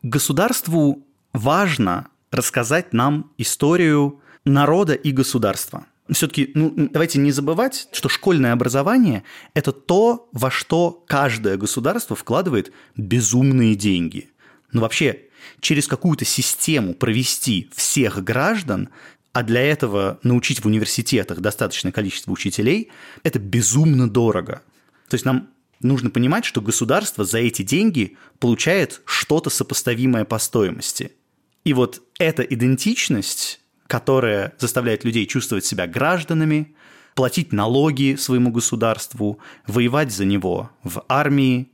Государству 0.08 1.04
важно 1.32 2.06
рассказать 2.30 2.92
нам 2.92 3.32
историю 3.38 4.20
народа 4.44 4.94
и 4.94 5.10
государства. 5.10 5.86
Все-таки 6.08 6.52
ну, 6.54 6.72
давайте 6.92 7.18
не 7.18 7.32
забывать, 7.32 7.88
что 7.90 8.08
школьное 8.08 8.52
образование– 8.52 9.24
это 9.54 9.72
то, 9.72 10.28
во 10.30 10.48
что 10.52 11.04
каждое 11.08 11.56
государство 11.56 12.14
вкладывает 12.14 12.72
безумные 12.94 13.74
деньги. 13.74 14.30
Но 14.70 14.82
вообще 14.82 15.22
через 15.58 15.88
какую-то 15.88 16.24
систему 16.24 16.94
провести 16.94 17.68
всех 17.74 18.22
граждан, 18.22 18.90
а 19.32 19.42
для 19.42 19.60
этого 19.60 20.20
научить 20.22 20.60
в 20.60 20.66
университетах 20.66 21.40
достаточное 21.40 21.90
количество 21.90 22.30
учителей– 22.30 22.92
это 23.24 23.40
безумно 23.40 24.08
дорого. 24.08 24.62
То 25.08 25.16
есть 25.16 25.24
нам 25.24 25.48
нужно 25.80 26.10
понимать, 26.10 26.44
что 26.44 26.60
государство 26.60 27.24
за 27.24 27.38
эти 27.38 27.62
деньги 27.62 28.16
получает 28.38 29.02
что-то 29.04 29.50
сопоставимое 29.50 30.24
по 30.24 30.38
стоимости. 30.38 31.12
И 31.64 31.72
вот 31.72 32.02
эта 32.18 32.42
идентичность, 32.42 33.60
которая 33.86 34.54
заставляет 34.58 35.04
людей 35.04 35.26
чувствовать 35.26 35.64
себя 35.64 35.86
гражданами, 35.86 36.74
платить 37.14 37.52
налоги 37.52 38.16
своему 38.16 38.50
государству, 38.50 39.38
воевать 39.66 40.12
за 40.12 40.24
него 40.24 40.70
в 40.82 41.04
армии, 41.08 41.70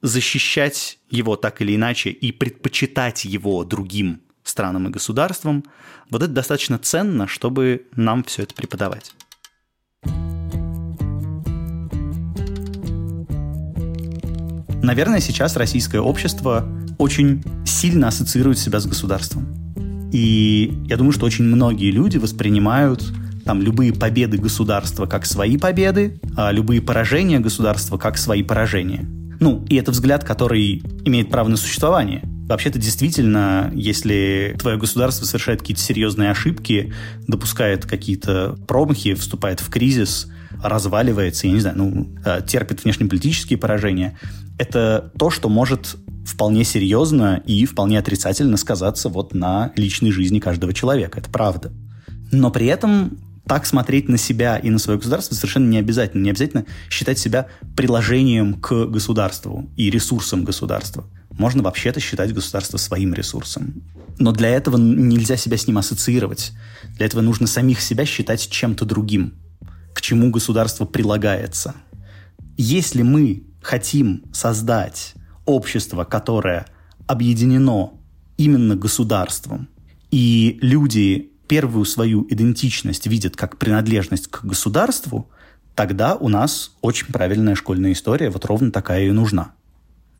защищать 0.00 0.98
его 1.10 1.36
так 1.36 1.60
или 1.62 1.74
иначе 1.74 2.10
и 2.10 2.30
предпочитать 2.32 3.24
его 3.24 3.64
другим 3.64 4.20
странам 4.44 4.88
и 4.88 4.90
государствам, 4.90 5.64
вот 6.10 6.22
это 6.22 6.32
достаточно 6.32 6.78
ценно, 6.78 7.26
чтобы 7.26 7.86
нам 7.96 8.22
все 8.24 8.42
это 8.42 8.54
преподавать. 8.54 9.14
Наверное, 14.84 15.20
сейчас 15.20 15.56
российское 15.56 16.00
общество 16.00 16.68
очень 16.98 17.42
сильно 17.64 18.08
ассоциирует 18.08 18.58
себя 18.58 18.80
с 18.80 18.86
государством. 18.86 19.46
И 20.12 20.78
я 20.86 20.98
думаю, 20.98 21.12
что 21.12 21.24
очень 21.24 21.46
многие 21.46 21.90
люди 21.90 22.18
воспринимают 22.18 23.02
там 23.46 23.62
любые 23.62 23.94
победы 23.94 24.36
государства 24.36 25.06
как 25.06 25.24
свои 25.24 25.56
победы, 25.56 26.20
а 26.36 26.52
любые 26.52 26.82
поражения 26.82 27.40
государства 27.40 27.96
как 27.96 28.18
свои 28.18 28.42
поражения. 28.42 29.06
Ну, 29.40 29.64
и 29.70 29.76
это 29.76 29.90
взгляд, 29.90 30.22
который 30.22 30.82
имеет 31.06 31.30
право 31.30 31.48
на 31.48 31.56
существование. 31.56 32.22
Вообще-то 32.46 32.78
действительно, 32.78 33.72
если 33.74 34.54
твое 34.58 34.76
государство 34.76 35.24
совершает 35.24 35.60
какие-то 35.60 35.80
серьезные 35.80 36.30
ошибки, 36.30 36.92
допускает 37.26 37.86
какие-то 37.86 38.58
промахи, 38.68 39.14
вступает 39.14 39.60
в 39.60 39.70
кризис, 39.70 40.28
разваливается, 40.62 41.46
я 41.46 41.52
не 41.52 41.60
знаю, 41.60 41.76
ну, 41.78 42.08
э, 42.24 42.40
терпит 42.46 42.84
внешнеполитические 42.84 43.58
поражения, 43.58 44.18
это 44.58 45.12
то, 45.18 45.30
что 45.30 45.48
может 45.48 45.96
вполне 46.24 46.64
серьезно 46.64 47.42
и 47.44 47.64
вполне 47.66 47.98
отрицательно 47.98 48.56
сказаться 48.56 49.08
вот 49.08 49.34
на 49.34 49.72
личной 49.76 50.10
жизни 50.10 50.38
каждого 50.38 50.72
человека. 50.72 51.20
Это 51.20 51.30
правда. 51.30 51.72
Но 52.32 52.50
при 52.50 52.66
этом 52.66 53.18
так 53.46 53.66
смотреть 53.66 54.08
на 54.08 54.16
себя 54.16 54.56
и 54.56 54.70
на 54.70 54.78
свое 54.78 54.98
государство 54.98 55.34
совершенно 55.34 55.68
не 55.68 55.78
обязательно. 55.78 56.22
Не 56.22 56.30
обязательно 56.30 56.64
считать 56.88 57.18
себя 57.18 57.48
приложением 57.76 58.54
к 58.54 58.86
государству 58.86 59.68
и 59.76 59.90
ресурсом 59.90 60.44
государства. 60.44 61.04
Можно 61.30 61.62
вообще-то 61.62 62.00
считать 62.00 62.32
государство 62.32 62.78
своим 62.78 63.12
ресурсом. 63.12 63.82
Но 64.18 64.32
для 64.32 64.48
этого 64.50 64.76
нельзя 64.76 65.36
себя 65.36 65.56
с 65.56 65.66
ним 65.66 65.78
ассоциировать. 65.78 66.52
Для 66.96 67.06
этого 67.06 67.20
нужно 67.20 67.46
самих 67.46 67.80
себя 67.80 68.06
считать 68.06 68.48
чем-то 68.48 68.84
другим, 68.84 69.34
к 69.94 70.02
чему 70.02 70.30
государство 70.30 70.84
прилагается. 70.84 71.74
Если 72.58 73.00
мы 73.00 73.44
хотим 73.62 74.24
создать 74.32 75.14
общество, 75.46 76.04
которое 76.04 76.66
объединено 77.06 77.94
именно 78.36 78.76
государством, 78.76 79.68
и 80.10 80.58
люди 80.60 81.30
первую 81.48 81.84
свою 81.84 82.26
идентичность 82.28 83.06
видят 83.06 83.36
как 83.36 83.58
принадлежность 83.58 84.28
к 84.28 84.44
государству, 84.44 85.30
тогда 85.74 86.16
у 86.16 86.28
нас 86.28 86.72
очень 86.82 87.06
правильная 87.08 87.54
школьная 87.54 87.92
история, 87.92 88.30
вот 88.30 88.44
ровно 88.44 88.70
такая 88.70 89.06
и 89.06 89.10
нужна. 89.10 89.52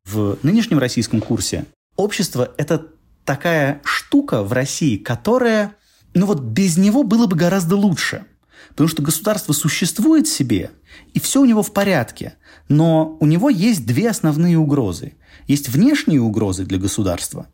В 0.05 0.39
нынешнем 0.43 0.79
российском 0.79 1.21
курсе 1.21 1.67
общество– 1.97 2.51
это 2.59 2.87
такая 3.25 3.81
штука 3.85 4.43
в 4.43 4.53
России, 4.53 4.97
которая, 4.97 5.75
ну 6.13 6.27
вот 6.27 6.41
без 6.41 6.77
него 6.77 7.05
было 7.05 7.27
бы 7.27 7.37
гораздо 7.37 7.77
лучше. 7.77 8.27
Потому 8.75 8.89
что 8.89 9.03
государство 9.03 9.53
существует 9.53 10.27
себе, 10.27 10.73
и 11.13 11.21
все 11.21 11.41
у 11.41 11.45
него 11.45 11.63
в 11.63 11.73
порядке. 11.73 12.35
Но 12.69 13.17
у 13.21 13.27
него 13.27 13.49
есть 13.49 13.87
две 13.87 14.11
основные 14.11 14.59
угрозы. 14.59 15.15
Есть 15.47 15.69
внешние 15.69 16.21
угрозы 16.21 16.65
для 16.65 16.79
государства. 16.79 17.47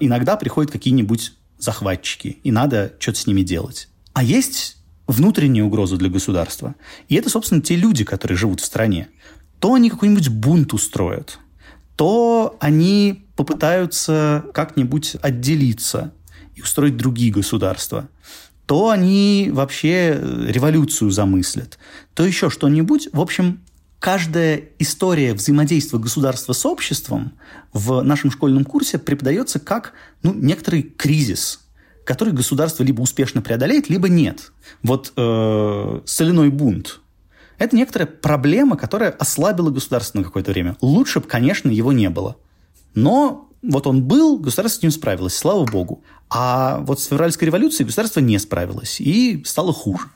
Иногда 0.00 0.36
приходят 0.36 0.72
какие-нибудь 0.72 1.34
захватчики, 1.58 2.38
и 2.42 2.50
надо 2.50 2.94
что-то 2.98 3.20
с 3.20 3.26
ними 3.26 3.42
делать. 3.42 3.88
А 4.12 4.24
есть 4.24 4.78
внутренние 5.06 5.62
угрозы 5.62 5.96
для 5.96 6.08
государства. 6.08 6.74
И 7.08 7.14
это, 7.14 7.30
собственно, 7.30 7.62
те 7.62 7.76
люди, 7.76 8.04
которые 8.04 8.36
живут 8.36 8.60
в 8.60 8.64
стране. 8.64 9.08
То 9.60 9.74
они 9.74 9.88
какой-нибудь 9.88 10.28
бунт 10.28 10.72
устроят, 10.72 11.38
то 11.94 12.56
они 12.60 13.26
попытаются 13.36 14.44
как-нибудь 14.52 15.16
отделиться 15.22 16.12
и 16.56 16.62
устроить 16.62 16.96
другие 16.96 17.32
государства 17.32 18.08
то 18.66 18.90
они 18.90 19.50
вообще 19.52 20.20
революцию 20.48 21.10
замыслят, 21.10 21.78
то 22.14 22.24
еще 22.24 22.50
что-нибудь. 22.50 23.08
В 23.12 23.20
общем, 23.20 23.60
каждая 24.00 24.64
история 24.78 25.34
взаимодействия 25.34 25.98
государства 25.98 26.52
с 26.52 26.66
обществом 26.66 27.32
в 27.72 28.02
нашем 28.02 28.30
школьном 28.30 28.64
курсе 28.64 28.98
преподается 28.98 29.60
как 29.60 29.92
ну, 30.22 30.34
некоторый 30.34 30.82
кризис, 30.82 31.60
который 32.04 32.34
государство 32.34 32.82
либо 32.82 33.00
успешно 33.00 33.40
преодолеет, 33.40 33.88
либо 33.88 34.08
нет. 34.08 34.52
Вот 34.82 35.12
э, 35.16 36.00
соляной 36.04 36.50
бунт– 36.50 37.00
это 37.58 37.74
некоторая 37.74 38.06
проблема, 38.06 38.76
которая 38.76 39.10
ослабила 39.10 39.70
государство 39.70 40.18
на 40.18 40.24
какое-то 40.24 40.52
время. 40.52 40.76
Лучше 40.80 41.20
бы, 41.20 41.26
конечно, 41.26 41.70
его 41.70 41.92
не 41.92 42.10
было. 42.10 42.36
Но 42.96 43.48
вот 43.62 43.86
он 43.86 44.02
был, 44.02 44.40
государство 44.40 44.80
с 44.80 44.82
ним 44.82 44.90
справилось, 44.90 45.36
слава 45.36 45.64
богу. 45.64 46.02
А 46.28 46.78
вот 46.80 47.00
с 47.00 47.06
февральской 47.06 47.46
революцией 47.46 47.86
государство 47.86 48.18
не 48.18 48.38
справилось 48.40 49.00
и 49.00 49.44
стало 49.44 49.72
хуже 49.72 50.08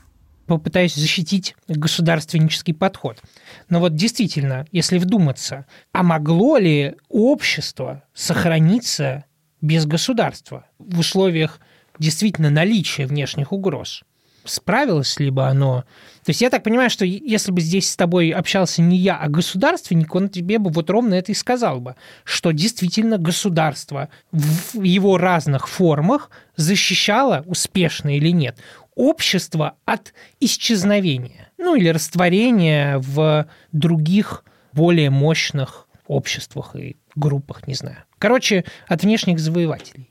попытаюсь 0.51 0.97
защитить 0.97 1.55
государственнический 1.69 2.75
подход. 2.75 3.23
Но 3.69 3.79
вот 3.79 3.95
действительно, 3.95 4.67
если 4.73 4.99
вдуматься, 4.99 5.65
а 5.93 6.03
могло 6.03 6.57
ли 6.59 6.97
общество 7.09 8.03
сохраниться 8.15 9.27
без 9.61 9.87
государства 9.87 10.67
в 10.81 10.99
условиях 10.99 11.61
действительно 12.01 12.51
наличия 12.51 13.07
внешних 13.07 13.53
угроз? 13.53 14.03
Справилось 14.45 15.21
ли 15.21 15.31
бы 15.31 15.47
оно? 15.47 15.85
То 16.31 16.33
есть 16.33 16.43
я 16.43 16.51
так 16.51 16.63
понимаю, 16.63 16.91
что 16.91 17.05
если 17.05 17.51
бы 17.51 17.61
здесь 17.61 17.91
с 17.91 17.97
тобой 17.97 18.31
общался 18.31 18.83
не 18.83 18.97
я, 18.97 19.17
а 19.17 19.29
государственник, 19.29 20.15
он 20.15 20.29
тебе 20.29 20.61
бы 20.61 20.71
вот 20.71 20.89
ровно 20.89 21.15
это 21.15 21.33
и 21.33 21.35
сказал 21.35 21.81
бы, 21.81 21.97
что 22.23 22.53
действительно 22.53 23.19
государство 23.19 24.11
в 24.31 24.81
его 24.81 25.19
разных 25.19 25.67
формах 25.69 26.31
защищало, 26.55 27.43
успешно 27.49 28.17
или 28.17 28.29
нет, 28.29 28.57
общество 28.95 29.75
от 29.87 30.15
исчезновения, 30.39 31.51
ну 31.59 31.75
или 31.75 31.89
растворения 31.89 32.99
в 32.99 33.49
других 33.73 34.45
более 34.73 35.11
мощных 35.11 35.89
обществах 36.07 36.77
и 36.77 36.97
группах, 37.17 37.67
не 37.67 37.75
знаю. 37.75 38.05
Короче, 38.19 38.65
от 38.87 39.03
внешних 39.03 39.41
завоевателей. 39.41 40.09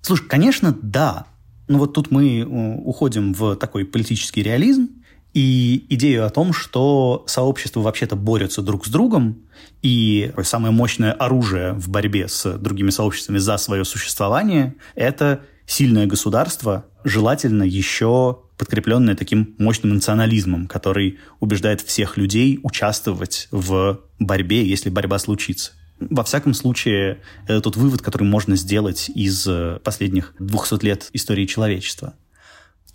Слушай, 0.00 0.26
конечно, 0.26 0.76
да. 0.82 1.26
Но 1.68 1.78
вот 1.78 1.94
тут 1.94 2.10
мы 2.10 2.44
уходим 2.84 3.32
в 3.32 3.54
такой 3.54 3.84
политический 3.84 4.42
реализм, 4.42 4.88
и 5.36 5.84
идею 5.90 6.24
о 6.24 6.30
том, 6.30 6.54
что 6.54 7.22
сообщества 7.26 7.80
вообще-то 7.80 8.16
борются 8.16 8.62
друг 8.62 8.86
с 8.86 8.88
другом, 8.88 9.42
и 9.82 10.32
самое 10.42 10.72
мощное 10.72 11.12
оружие 11.12 11.74
в 11.74 11.90
борьбе 11.90 12.26
с 12.26 12.56
другими 12.56 12.88
сообществами 12.88 13.36
за 13.36 13.58
свое 13.58 13.84
существование– 13.84 14.76
это 14.94 15.42
сильное 15.66 16.06
государство, 16.06 16.86
желательно 17.04 17.64
еще 17.64 18.38
подкрепленное 18.56 19.14
таким 19.14 19.54
мощным 19.58 19.92
национализмом, 19.92 20.66
который 20.68 21.18
убеждает 21.38 21.82
всех 21.82 22.16
людей 22.16 22.58
участвовать 22.62 23.48
в 23.50 24.00
борьбе, 24.18 24.66
если 24.66 24.88
борьба 24.88 25.18
случится. 25.18 25.72
Во 26.00 26.24
всяком 26.24 26.54
случае, 26.54 27.20
это 27.46 27.60
тот 27.60 27.76
вывод, 27.76 28.00
который 28.00 28.24
можно 28.24 28.56
сделать 28.56 29.10
из 29.14 29.46
последних 29.84 30.32
200 30.38 30.82
лет 30.82 31.10
истории 31.12 31.44
человечества. 31.44 32.14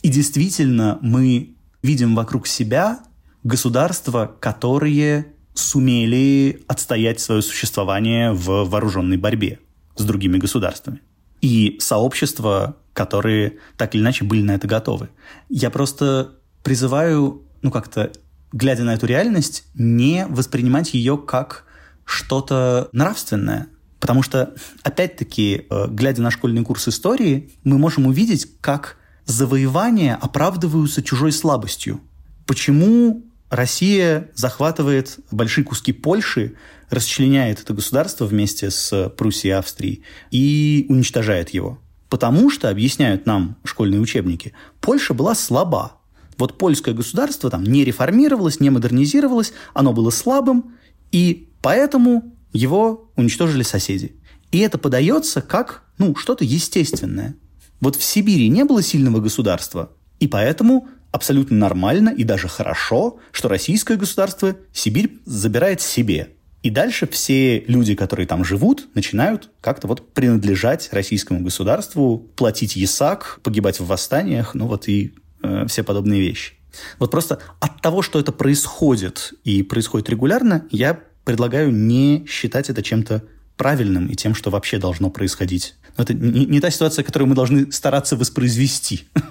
И 0.02 0.10
действительно, 0.10 0.98
мы 1.04 1.56
видим 1.82 2.16
вокруг 2.16 2.48
себя 2.48 3.00
государства, 3.44 4.36
которые 4.40 5.34
сумели 5.54 6.64
отстоять 6.68 7.20
свое 7.20 7.42
существование 7.42 8.32
в 8.32 8.66
вооруженной 8.66 9.18
борьбе 9.18 9.60
с 9.96 10.04
другими 10.04 10.38
государствами. 10.38 11.02
И 11.42 11.78
сообщества, 11.80 12.78
которые 12.94 13.58
так 13.78 13.96
или 13.96 14.02
иначе 14.02 14.24
были 14.24 14.42
на 14.42 14.52
это 14.52 14.68
готовы. 14.68 15.10
Я 15.50 15.70
просто 15.70 16.36
призываю, 16.64 17.44
ну 17.62 17.72
как-то, 17.72 18.12
глядя 18.54 18.84
на 18.84 18.94
эту 18.94 19.08
реальность, 19.08 19.66
не 19.74 20.26
воспринимать 20.28 20.94
ее 20.94 21.18
как 21.18 21.66
что-то 22.06 22.90
нравственное. 22.92 23.68
Потому 24.00 24.24
что, 24.24 24.56
опять-таки, 24.84 25.68
э, 25.70 25.88
глядя 25.90 26.22
на 26.22 26.32
школьный 26.32 26.64
курс 26.64 26.88
истории, 26.88 27.52
мы 27.64 27.78
можем 27.78 28.08
увидеть, 28.08 28.48
как 28.60 28.98
завоевания 29.26 30.16
оправдываются 30.16 31.02
чужой 31.04 31.32
слабостью. 31.32 32.02
Почему 32.46 33.24
Россия 33.50 34.30
захватывает 34.34 35.20
большие 35.32 35.64
куски 35.64 35.94
Польши, 35.94 36.56
расчленяет 36.90 37.62
это 37.62 37.74
государство 37.74 38.26
вместе 38.26 38.72
с 38.72 39.10
Пруссией 39.18 39.54
и 39.54 39.58
Австрией 39.58 40.04
и 40.32 40.86
уничтожает 40.90 41.50
его? 41.50 41.80
Потому 42.10 42.50
что, 42.50 42.70
объясняют 42.70 43.26
нам 43.26 43.56
школьные 43.64 44.02
учебники, 44.02 44.54
Польша 44.82 45.14
была 45.14 45.34
слаба. 45.34 45.94
Вот 46.38 46.58
польское 46.58 46.94
государство 46.94 47.50
там 47.50 47.64
не 47.64 47.86
реформировалось, 47.86 48.60
не 48.60 48.70
модернизировалось, 48.70 49.54
оно 49.74 49.94
было 49.94 50.10
слабым, 50.10 50.76
и 51.12 51.50
поэтому 51.62 52.36
его 52.52 53.12
уничтожили 53.16 53.64
соседи. 53.64 54.16
И 54.52 54.60
это 54.60 54.78
подается 54.78 55.42
как 55.42 55.84
ну, 55.98 56.16
что-то 56.16 56.44
естественное. 56.44 57.36
Вот 57.82 57.96
в 57.96 58.04
Сибири 58.04 58.48
не 58.48 58.64
было 58.64 58.82
сильного 58.82 59.20
государства, 59.20 59.92
и 60.20 60.28
поэтому 60.28 60.88
абсолютно 61.12 61.58
нормально 61.58 62.10
и 62.10 62.24
даже 62.24 62.48
хорошо, 62.48 63.20
что 63.32 63.50
российское 63.50 63.98
государство 63.98 64.56
Сибирь 64.72 65.20
забирает 65.26 65.82
себе. 65.82 66.30
И 66.62 66.70
дальше 66.70 67.08
все 67.08 67.60
люди, 67.62 67.96
которые 67.96 68.28
там 68.28 68.46
живут, 68.46 68.88
начинают 68.94 69.50
как-то 69.62 69.88
вот 69.88 70.14
принадлежать 70.14 70.90
российскому 70.92 71.42
государству, 71.42 72.20
платить 72.36 72.76
ЕСАК, 72.76 73.40
погибать 73.42 73.80
в 73.80 73.88
восстаниях, 73.88 74.54
ну 74.54 74.68
вот 74.68 74.88
и 74.88 75.16
э, 75.42 75.66
все 75.68 75.84
подобные 75.84 76.22
вещи. 76.22 76.54
Вот 77.00 77.10
просто 77.10 77.40
от 77.60 77.82
того, 77.82 78.04
что 78.04 78.20
это 78.20 78.32
происходит 78.32 79.34
и 79.44 79.64
происходит 79.64 80.10
регулярно, 80.10 80.68
я 80.70 81.00
предлагаю 81.26 81.72
не 81.72 82.26
считать 82.28 82.70
это 82.70 82.84
чем-то 82.84 83.24
правильным 83.58 84.08
и 84.08 84.16
тем, 84.16 84.36
что 84.36 84.50
вообще 84.50 84.78
должно 84.78 85.10
происходить 85.10 85.76
но 85.98 86.04
это 86.04 86.14
не, 86.14 86.46
не 86.46 86.60
та 86.60 86.70
ситуация, 86.72 87.04
которую 87.04 87.30
мы 87.30 87.36
должны 87.36 87.72
стараться 87.72 88.16
воспроизвести. 88.16 89.08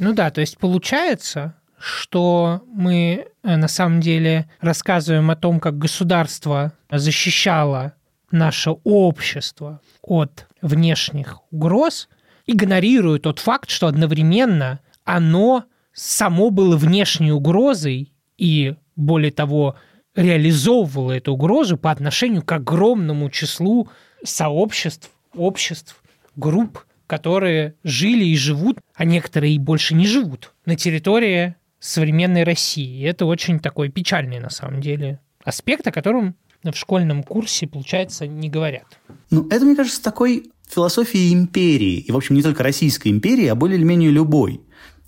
Ну 0.00 0.12
да, 0.12 0.30
то 0.30 0.40
есть 0.40 0.58
получается, 0.58 1.56
что 1.76 2.62
мы 2.68 3.26
э, 3.42 3.56
на 3.56 3.66
самом 3.66 4.00
деле 4.00 4.48
рассказываем 4.60 5.28
о 5.28 5.34
том, 5.34 5.58
как 5.58 5.76
государство 5.76 6.72
защищало 6.88 7.94
наше 8.30 8.70
общество 8.84 9.80
от 10.00 10.46
внешних 10.62 11.38
угроз, 11.50 12.08
игнорируя 12.46 13.18
тот 13.18 13.40
факт, 13.40 13.70
что 13.70 13.88
одновременно 13.88 14.78
оно 15.02 15.64
само 15.92 16.50
было 16.50 16.76
внешней 16.76 17.32
угрозой 17.32 18.12
и, 18.36 18.76
более 18.94 19.32
того, 19.32 19.74
реализовывало 20.18 21.12
эту 21.12 21.32
угрозу 21.32 21.78
по 21.78 21.92
отношению 21.92 22.42
к 22.42 22.50
огромному 22.50 23.30
числу 23.30 23.88
сообществ 24.24 25.10
обществ, 25.32 26.02
групп, 26.34 26.84
которые 27.06 27.74
жили 27.84 28.24
и 28.24 28.36
живут, 28.36 28.78
а 28.94 29.04
некоторые 29.04 29.54
и 29.54 29.58
больше 29.58 29.94
не 29.94 30.06
живут 30.06 30.52
на 30.66 30.74
территории 30.74 31.54
современной 31.78 32.42
России. 32.42 32.98
И 32.98 33.04
это 33.04 33.26
очень 33.26 33.60
такой 33.60 33.90
печальный, 33.90 34.40
на 34.40 34.50
самом 34.50 34.80
деле, 34.80 35.20
аспект, 35.44 35.86
о 35.86 35.92
котором 35.92 36.34
в 36.64 36.74
школьном 36.74 37.22
курсе, 37.22 37.68
получается, 37.68 38.26
не 38.26 38.50
говорят. 38.50 38.98
Ну, 39.30 39.46
это, 39.48 39.64
мне 39.64 39.76
кажется, 39.76 40.02
такой 40.02 40.50
философией 40.68 41.32
империи. 41.32 41.98
И, 42.00 42.10
в 42.10 42.16
общем, 42.16 42.34
не 42.34 42.42
только 42.42 42.64
Российской 42.64 43.08
империи, 43.08 43.46
а 43.46 43.54
более 43.54 43.78
или 43.78 43.84
менее 43.84 44.10
любой. 44.10 44.60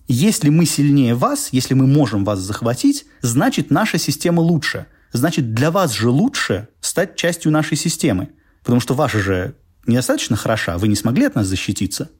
Если 0.06 0.50
мы 0.50 0.66
сильнее 0.66 1.14
вас, 1.14 1.48
если 1.50 1.74
мы 1.74 1.88
можем 1.88 2.24
вас 2.24 2.38
захватить, 2.38 3.06
значит, 3.20 3.70
наша 3.70 3.98
система 3.98 4.40
лучше. 4.40 4.86
Значит, 5.12 5.54
для 5.54 5.70
вас 5.70 5.92
же 5.92 6.08
лучше 6.10 6.68
стать 6.80 7.16
частью 7.16 7.52
нашей 7.52 7.76
системы. 7.76 8.30
Потому 8.62 8.80
что 8.80 8.94
ваша 8.94 9.18
же 9.18 9.54
недостаточно 9.86 10.36
хороша, 10.36 10.78
вы 10.78 10.88
не 10.88 10.96
смогли 10.96 11.26
от 11.26 11.34
нас 11.34 11.46
защититься. 11.46 12.10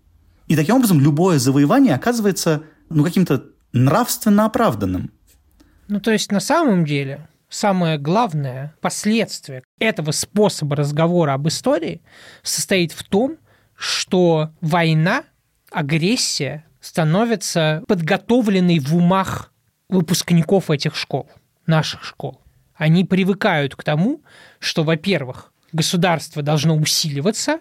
И 0.47 0.57
таким 0.57 0.77
образом 0.77 1.01
любое 1.01 1.39
завоевание 1.39 1.95
оказывается 1.95 2.63
ну, 2.89 3.05
каким-то 3.05 3.45
нравственно 3.73 4.47
оправданным. 4.47 5.13
Ну, 5.89 6.01
то 6.01 6.11
есть 6.11 6.33
на 6.33 6.41
самом 6.41 6.85
деле 6.85 7.29
самое 7.49 7.99
главное 7.99 8.75
последствие 8.81 9.63
этого 9.79 10.11
способа 10.11 10.77
разговора 10.77 11.35
об 11.35 11.47
истории 11.49 12.01
состоит 12.43 12.93
в 12.93 13.05
том, 13.05 13.37
что 13.77 14.51
война, 14.61 15.25
агрессия 15.71 16.65
становится 16.81 17.83
подготовленной 17.87 18.79
в 18.79 18.95
умах 18.95 19.53
выпускников 19.89 20.71
этих 20.71 20.97
школ, 20.97 21.29
наших 21.67 22.05
школ. 22.05 22.40
Они 22.81 23.05
привыкают 23.05 23.77
к 23.77 23.83
тому, 23.83 24.23
что, 24.59 24.85
во-первых, 24.85 25.53
государство 25.71 26.41
должно 26.41 26.75
усиливаться, 26.75 27.61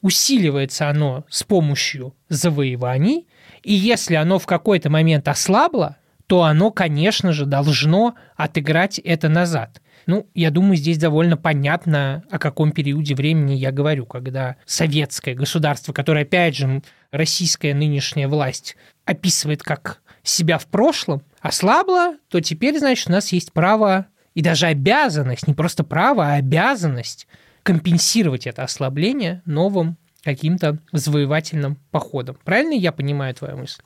усиливается 0.00 0.88
оно 0.88 1.24
с 1.28 1.42
помощью 1.42 2.14
завоеваний, 2.28 3.26
и 3.64 3.74
если 3.74 4.14
оно 4.14 4.38
в 4.38 4.46
какой-то 4.46 4.88
момент 4.88 5.26
ослабло, 5.26 5.96
то 6.28 6.44
оно, 6.44 6.70
конечно 6.70 7.32
же, 7.32 7.46
должно 7.46 8.14
отыграть 8.36 9.00
это 9.00 9.28
назад. 9.28 9.82
Ну, 10.06 10.28
я 10.34 10.52
думаю, 10.52 10.76
здесь 10.76 10.98
довольно 10.98 11.36
понятно, 11.36 12.22
о 12.30 12.38
каком 12.38 12.70
периоде 12.70 13.16
времени 13.16 13.54
я 13.54 13.72
говорю, 13.72 14.06
когда 14.06 14.54
советское 14.66 15.34
государство, 15.34 15.92
которое, 15.92 16.22
опять 16.22 16.54
же, 16.54 16.80
российская 17.10 17.74
нынешняя 17.74 18.28
власть 18.28 18.76
описывает 19.04 19.64
как 19.64 20.00
себя 20.22 20.58
в 20.58 20.66
прошлом, 20.66 21.22
ослабло, 21.40 22.14
то 22.28 22.40
теперь, 22.40 22.78
значит, 22.78 23.08
у 23.08 23.12
нас 23.12 23.32
есть 23.32 23.52
право 23.52 24.06
и 24.34 24.42
даже 24.42 24.66
обязанность, 24.66 25.46
не 25.46 25.54
просто 25.54 25.84
право, 25.84 26.26
а 26.26 26.34
обязанность 26.34 27.26
компенсировать 27.62 28.46
это 28.46 28.62
ослабление 28.62 29.42
новым 29.44 29.96
каким-то 30.22 30.78
завоевательным 30.92 31.78
походом. 31.90 32.36
Правильно 32.44 32.74
я 32.74 32.92
понимаю 32.92 33.34
твою 33.34 33.56
мысль? 33.56 33.82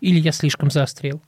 Или 0.00 0.20
я 0.20 0.32
слишком 0.32 0.70
заострил? 0.70 1.22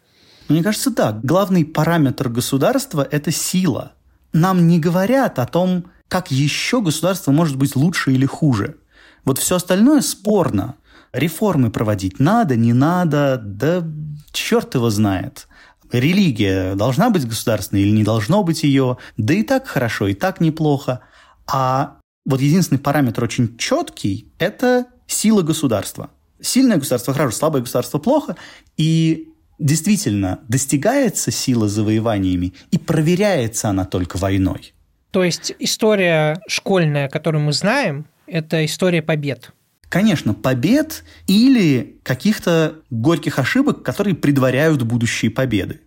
Мне 0.48 0.62
кажется, 0.62 0.90
да. 0.90 1.18
Главный 1.22 1.64
параметр 1.64 2.28
государства– 2.28 3.06
это 3.10 3.30
сила. 3.30 3.92
Нам 4.32 4.66
не 4.66 4.78
говорят 4.78 5.38
о 5.38 5.46
том, 5.46 5.86
как 6.08 6.30
еще 6.30 6.82
государство 6.82 7.32
может 7.32 7.56
быть 7.56 7.76
лучше 7.76 8.12
или 8.12 8.26
хуже. 8.26 8.76
Вот 9.24 9.38
все 9.38 9.56
остальное 9.56 10.00
спорно. 10.00 10.76
Реформы 11.12 11.70
проводить 11.70 12.18
надо, 12.18 12.56
не 12.56 12.72
надо, 12.72 13.40
да 13.42 13.84
черт 14.32 14.74
его 14.74 14.90
знает. 14.90 15.46
Религия 15.92 16.74
должна 16.74 17.10
быть 17.10 17.28
государственной 17.28 17.82
или 17.82 17.90
не 17.90 18.02
должно 18.02 18.42
быть 18.42 18.62
ее, 18.62 18.96
да 19.16 19.34
и 19.34 19.42
так 19.42 19.66
хорошо, 19.66 20.08
и 20.08 20.14
так 20.14 20.40
неплохо. 20.40 21.00
А 21.46 21.98
вот 22.24 22.40
единственный 22.40 22.78
параметр 22.78 23.24
очень 23.24 23.56
четкий– 23.58 24.28
это 24.38 24.86
сила 25.06 25.42
государства. 25.42 26.10
Сильное 26.40 26.78
государство 26.78 27.12
хорошо, 27.12 27.36
слабое 27.36 27.62
государство 27.62 27.98
плохо. 27.98 28.36
И 28.76 29.28
действительно 29.58 30.40
достигается 30.48 31.30
сила 31.30 31.68
завоеваниями 31.68 32.54
и 32.70 32.78
проверяется 32.78 33.68
она 33.68 33.84
только 33.84 34.16
войной. 34.16 34.74
То 35.10 35.22
есть 35.22 35.54
история 35.58 36.40
школьная, 36.48 37.08
которую 37.08 37.44
мы 37.44 37.52
знаем, 37.52 38.06
это 38.26 38.64
история 38.64 39.02
побед. 39.02 39.52
Конечно, 39.92 40.32
побед 40.32 41.04
или 41.26 42.00
каких-то 42.02 42.76
горьких 42.88 43.38
ошибок, 43.38 43.82
которые 43.82 44.14
предваряют 44.14 44.80
будущие 44.84 45.30
победы. 45.30 45.82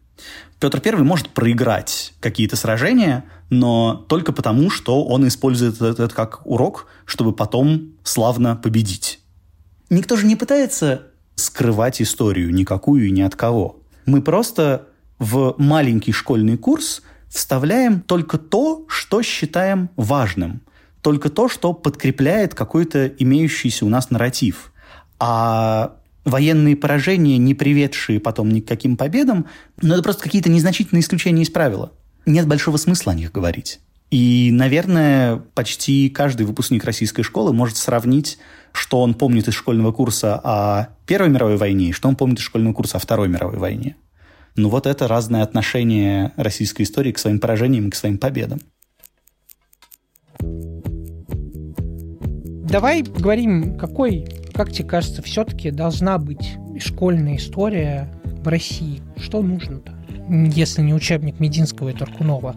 Петр 0.59 0.79
I 0.85 1.01
может 1.01 1.29
проиграть 1.29 2.13
какие-то 2.19 2.55
сражения, 2.55 3.25
но 3.49 4.05
только 4.07 4.31
потому, 4.31 4.69
что 4.69 5.03
он 5.05 5.27
использует 5.27 5.81
это 5.81 6.07
как 6.09 6.45
урок, 6.45 6.85
чтобы 7.05 7.33
потом 7.33 7.93
славно 8.03 8.55
победить. 8.55 9.21
никто 9.89 10.17
же 10.17 10.27
не 10.27 10.35
пытается 10.35 11.07
скрывать 11.33 11.99
историю 11.99 12.53
никакую 12.53 13.07
и 13.07 13.11
ни 13.11 13.21
от 13.21 13.35
кого. 13.35 13.81
Мы 14.05 14.21
просто 14.21 14.87
в 15.17 15.55
маленький 15.57 16.11
школьный 16.11 16.59
курс 16.59 17.01
вставляем 17.27 18.01
только 18.01 18.37
то, 18.37 18.85
что 18.87 19.23
считаем 19.23 19.89
важным, 19.95 20.61
только 21.05 21.29
то, 21.29 21.47
что 21.47 21.73
подкрепляет 21.73 22.55
какой-то 22.55 23.05
имеющийся 23.05 23.85
у 23.85 23.89
нас 23.89 24.09
нарратив. 24.09 24.73
А 25.19 25.97
военные 26.23 26.75
поражения, 26.75 27.37
не 27.37 27.53
приведшие 27.53 28.19
потом 28.19 28.49
ни 28.49 28.59
к 28.59 28.67
каким 28.67 28.97
победам, 28.97 29.45
ну, 29.83 29.93
это 29.93 30.01
просто 30.01 30.23
какие-то 30.23 30.49
незначительные 30.49 31.01
исключения 31.01 31.43
из 31.43 31.51
правила. 31.51 31.91
Нет 32.25 32.47
большого 32.47 32.77
смысла 32.77 33.11
о 33.11 33.15
них 33.15 33.31
говорить. 33.31 33.81
И, 34.09 34.49
наверное, 34.51 35.43
почти 35.53 36.09
каждый 36.09 36.47
выпускник 36.47 36.83
российской 36.83 37.21
школы 37.21 37.53
может 37.53 37.77
сравнить, 37.77 38.39
что 38.71 38.99
он 39.01 39.13
помнит 39.13 39.47
из 39.47 39.53
школьного 39.53 39.91
курса 39.91 40.41
о 40.43 40.87
Первой 41.05 41.29
мировой 41.29 41.57
войне 41.57 41.89
и 41.89 41.91
что 41.91 42.09
он 42.09 42.15
помнит 42.15 42.39
из 42.39 42.45
школьного 42.45 42.73
курса 42.73 42.97
о 42.97 42.99
Второй 42.99 43.27
мировой 43.27 43.59
войне. 43.59 43.95
Ну 44.55 44.69
вот 44.69 44.87
это 44.87 45.07
разное 45.07 45.43
отношение 45.43 46.31
российской 46.35 46.81
истории 46.81 47.11
к 47.11 47.19
своим 47.19 47.39
поражениям 47.39 47.89
и 47.89 47.91
к 47.91 47.95
своим 47.95 48.17
победам. 48.17 48.59
Давай 52.75 53.05
поговорим, 53.05 53.77
какой, 53.77 54.25
как 54.53 54.69
тебе 54.69 54.85
кажется, 54.85 55.21
все-таки 55.21 55.71
должна 55.71 56.17
быть 56.17 56.57
школьная 56.77 57.38
история 57.38 58.11
в 58.25 58.49
России? 58.49 59.01
Что 59.15 59.41
нужно-то? 59.41 59.95
Если 60.53 60.81
не 60.81 60.93
учебник 60.93 61.39
Мединского 61.39 61.88
и 61.88 61.93
Таркунова. 61.93 62.53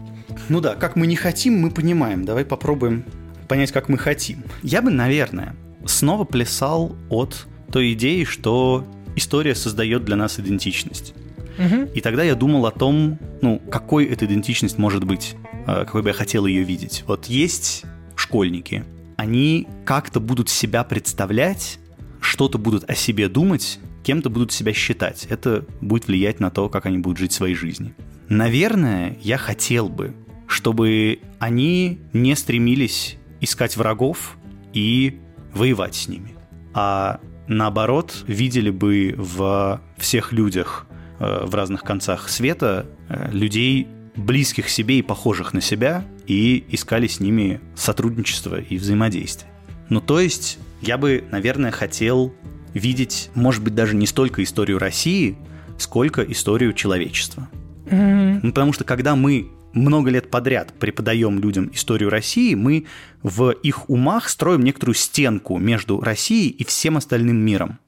Ну 0.49 0.59
да, 0.59 0.75
как 0.75 0.97
мы 0.97 1.07
не 1.07 1.15
хотим, 1.15 1.61
мы 1.61 1.71
понимаем. 1.71 2.25
Давай 2.25 2.43
попробуем 2.43 3.05
понять, 3.47 3.71
как 3.71 3.87
мы 3.87 3.97
хотим. 3.97 4.43
Я 4.61 4.81
бы, 4.81 4.91
наверное, 4.91 5.55
снова 5.85 6.25
плясал 6.25 6.97
от 7.09 7.47
той 7.71 7.93
идеи, 7.93 8.25
что 8.25 8.85
история 9.15 9.55
создает 9.55 10.03
для 10.03 10.17
нас 10.17 10.37
идентичность. 10.37 11.13
Угу. 11.57 11.91
И 11.95 12.01
тогда 12.01 12.23
я 12.23 12.35
думал 12.35 12.65
о 12.65 12.71
том, 12.71 13.17
ну, 13.41 13.61
какой 13.71 14.03
эта 14.03 14.25
идентичность 14.25 14.77
может 14.77 15.05
быть, 15.05 15.37
э, 15.65 15.85
какой 15.85 16.01
бы 16.01 16.09
я 16.09 16.13
хотел 16.13 16.45
ее 16.45 16.63
видеть. 16.63 17.05
Вот 17.07 17.27
есть 17.27 17.85
школьники, 18.17 18.83
они 19.19 19.67
как-то 19.83 20.21
будут 20.21 20.47
себя 20.47 20.85
представлять, 20.85 21.77
что-то 22.21 22.57
будут 22.57 22.89
о 22.89 22.95
себе 22.95 23.27
думать, 23.27 23.79
кем-то 24.03 24.29
будут 24.29 24.53
себя 24.53 24.71
считать. 24.71 25.25
Это 25.29 25.65
будет 25.81 26.07
влиять 26.07 26.39
на 26.39 26.49
то, 26.49 26.69
как 26.69 26.85
они 26.85 26.99
будут 26.99 27.17
жить 27.17 27.33
своей 27.33 27.53
жизнью. 27.53 27.93
Наверное, 28.29 29.17
я 29.21 29.37
хотел 29.37 29.89
бы, 29.89 30.13
чтобы 30.47 31.19
они 31.37 31.99
не 32.13 32.33
стремились 32.35 33.17
искать 33.41 33.75
врагов 33.75 34.37
и 34.71 35.19
воевать 35.53 35.95
с 35.95 36.07
ними, 36.07 36.35
а 36.73 37.19
наоборот 37.47 38.23
видели 38.25 38.69
бы 38.69 39.15
в 39.17 39.81
всех 39.97 40.31
людях 40.31 40.87
Э, 41.19 41.45
в 41.45 41.53
разных 41.53 41.83
концах 41.83 42.29
света 42.29 42.85
э, 43.09 43.29
людей, 43.31 43.87
близких 44.15 44.69
себе 44.69 44.99
и 44.99 45.01
похожих 45.01 45.53
на 45.53 45.61
себя, 45.61 46.05
и 46.27 46.63
искали 46.69 47.07
с 47.07 47.19
ними 47.19 47.59
сотрудничество 47.75 48.59
и 48.59 48.77
взаимодействие. 48.77 49.51
Ну, 49.89 50.01
то 50.01 50.19
есть, 50.19 50.59
я 50.81 50.97
бы, 50.97 51.23
наверное, 51.31 51.71
хотел 51.71 52.33
видеть, 52.73 53.31
может 53.33 53.63
быть, 53.63 53.75
даже 53.75 53.95
не 53.95 54.05
столько 54.05 54.43
историю 54.43 54.77
России, 54.79 55.37
сколько 55.77 56.21
историю 56.21 56.73
человечества. 56.73 57.49
Mm-hmm. 57.85 58.39
Ну, 58.43 58.49
потому 58.51 58.73
что 58.73 58.83
когда 58.83 59.15
мы 59.15 59.49
много 59.73 60.09
лет 60.09 60.29
подряд 60.29 60.73
преподаем 60.73 61.39
людям 61.39 61.69
историю 61.73 62.09
России, 62.09 62.53
мы 62.55 62.85
в 63.23 63.51
их 63.51 63.89
умах 63.89 64.29
строим 64.29 64.61
некоторую 64.61 64.95
стенку 64.95 65.57
между 65.57 66.01
Россией 66.01 66.49
и 66.49 66.63
всем 66.63 66.97
остальным 66.97 67.37
миром. 67.37 67.79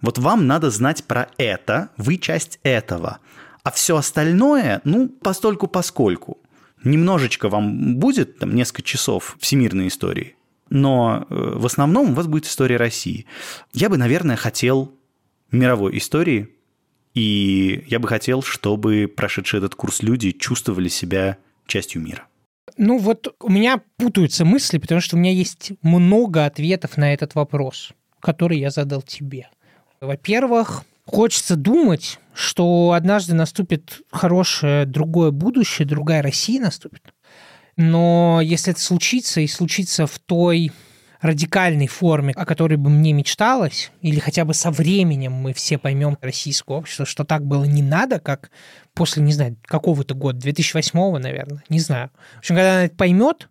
Вот 0.00 0.18
вам 0.18 0.46
надо 0.46 0.70
знать 0.70 1.04
про 1.04 1.28
это, 1.38 1.90
вы 1.96 2.18
часть 2.18 2.58
этого. 2.62 3.18
А 3.64 3.70
все 3.70 3.96
остальное, 3.96 4.80
ну, 4.84 5.08
постольку 5.08 5.66
поскольку. 5.66 6.38
Немножечко 6.84 7.48
вам 7.48 7.96
будет, 7.96 8.38
там, 8.38 8.54
несколько 8.54 8.82
часов 8.82 9.36
всемирной 9.40 9.88
истории, 9.88 10.36
но 10.68 11.26
э, 11.28 11.34
в 11.34 11.64
основном 11.64 12.10
у 12.10 12.14
вас 12.14 12.26
будет 12.26 12.44
история 12.44 12.76
России. 12.76 13.24
Я 13.72 13.88
бы, 13.88 13.96
наверное, 13.96 14.36
хотел 14.36 14.94
мировой 15.50 15.96
истории, 15.96 16.50
и 17.14 17.84
я 17.86 17.98
бы 17.98 18.06
хотел, 18.06 18.42
чтобы 18.42 19.10
прошедшие 19.14 19.58
этот 19.58 19.74
курс 19.74 20.02
люди 20.02 20.32
чувствовали 20.32 20.88
себя 20.88 21.38
частью 21.66 22.02
мира. 22.02 22.26
Ну 22.76 22.98
вот 22.98 23.34
у 23.40 23.50
меня 23.50 23.80
путаются 23.96 24.44
мысли, 24.44 24.78
потому 24.78 25.00
что 25.00 25.16
у 25.16 25.18
меня 25.18 25.30
есть 25.30 25.72
много 25.80 26.44
ответов 26.44 26.96
на 26.98 27.14
этот 27.14 27.34
вопрос, 27.34 27.92
который 28.20 28.58
я 28.58 28.70
задал 28.70 29.00
тебе. 29.00 29.48
Во-первых, 30.00 30.84
хочется 31.06 31.56
думать, 31.56 32.18
что 32.34 32.92
однажды 32.92 33.34
наступит 33.34 34.00
хорошее 34.10 34.86
другое 34.86 35.30
будущее, 35.30 35.86
другая 35.86 36.22
Россия 36.22 36.60
наступит. 36.60 37.14
Но 37.76 38.40
если 38.42 38.72
это 38.72 38.80
случится, 38.80 39.40
и 39.40 39.46
случится 39.46 40.06
в 40.06 40.18
той 40.18 40.72
радикальной 41.20 41.86
форме, 41.86 42.34
о 42.36 42.44
которой 42.44 42.76
бы 42.76 42.90
мне 42.90 43.12
мечталось, 43.12 43.90
или 44.02 44.18
хотя 44.18 44.44
бы 44.44 44.52
со 44.52 44.70
временем 44.70 45.32
мы 45.32 45.54
все 45.54 45.78
поймем 45.78 46.18
российское 46.20 46.76
общество, 46.76 47.06
что 47.06 47.24
так 47.24 47.46
было 47.46 47.64
не 47.64 47.82
надо, 47.82 48.20
как 48.20 48.50
после, 48.92 49.22
не 49.22 49.32
знаю, 49.32 49.56
какого-то 49.64 50.14
года, 50.14 50.38
2008, 50.40 51.18
наверное, 51.18 51.64
не 51.70 51.80
знаю. 51.80 52.10
В 52.34 52.38
общем, 52.40 52.56
когда 52.56 52.72
она 52.74 52.84
это 52.84 52.96
поймет, 52.96 53.48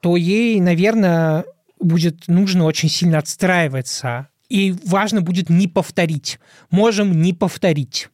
то 0.00 0.18
ей, 0.18 0.60
наверное, 0.60 1.44
будет 1.80 2.28
нужно 2.28 2.64
очень 2.64 2.90
сильно 2.90 3.18
отстраиваться 3.18 4.28
и 4.54 4.72
важно 4.84 5.20
будет 5.20 5.50
не 5.50 5.66
повторить. 5.66 6.38
Можем 6.70 7.20
не 7.20 7.32
повторить 7.32 8.08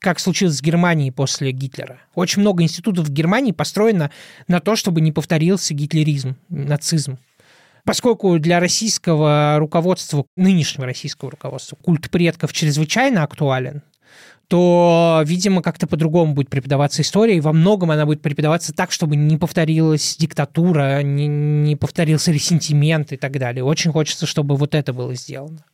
как 0.00 0.20
случилось 0.20 0.58
с 0.58 0.62
Германией 0.62 1.10
после 1.10 1.50
Гитлера. 1.50 1.98
Очень 2.14 2.42
много 2.42 2.62
институтов 2.62 3.08
в 3.08 3.12
Германии 3.12 3.50
построено 3.50 4.12
на 4.46 4.60
то, 4.60 4.76
чтобы 4.76 5.00
не 5.00 5.10
повторился 5.10 5.74
гитлеризм, 5.74 6.36
нацизм. 6.48 7.18
Поскольку 7.84 8.38
для 8.38 8.60
российского 8.60 9.56
руководства, 9.58 10.24
нынешнего 10.36 10.86
российского 10.86 11.32
руководства, 11.32 11.76
культ 11.82 12.10
предков 12.10 12.52
чрезвычайно 12.52 13.24
актуален, 13.24 13.82
то, 14.48 15.22
видимо, 15.26 15.62
как-то 15.62 15.86
по-другому 15.86 16.32
будет 16.32 16.48
преподаваться 16.48 17.02
история, 17.02 17.36
и 17.36 17.40
во 17.40 17.52
многом 17.52 17.90
она 17.90 18.06
будет 18.06 18.22
преподаваться 18.22 18.72
так, 18.72 18.90
чтобы 18.90 19.14
не 19.14 19.36
повторилась 19.36 20.16
диктатура, 20.18 21.02
не, 21.02 21.26
не 21.26 21.76
повторился 21.76 22.32
ресентимент 22.32 23.12
и 23.12 23.18
так 23.18 23.38
далее. 23.38 23.62
Очень 23.62 23.92
хочется, 23.92 24.26
чтобы 24.26 24.56
вот 24.56 24.74
это 24.74 24.94
было 24.94 25.14
сделано. 25.14 25.64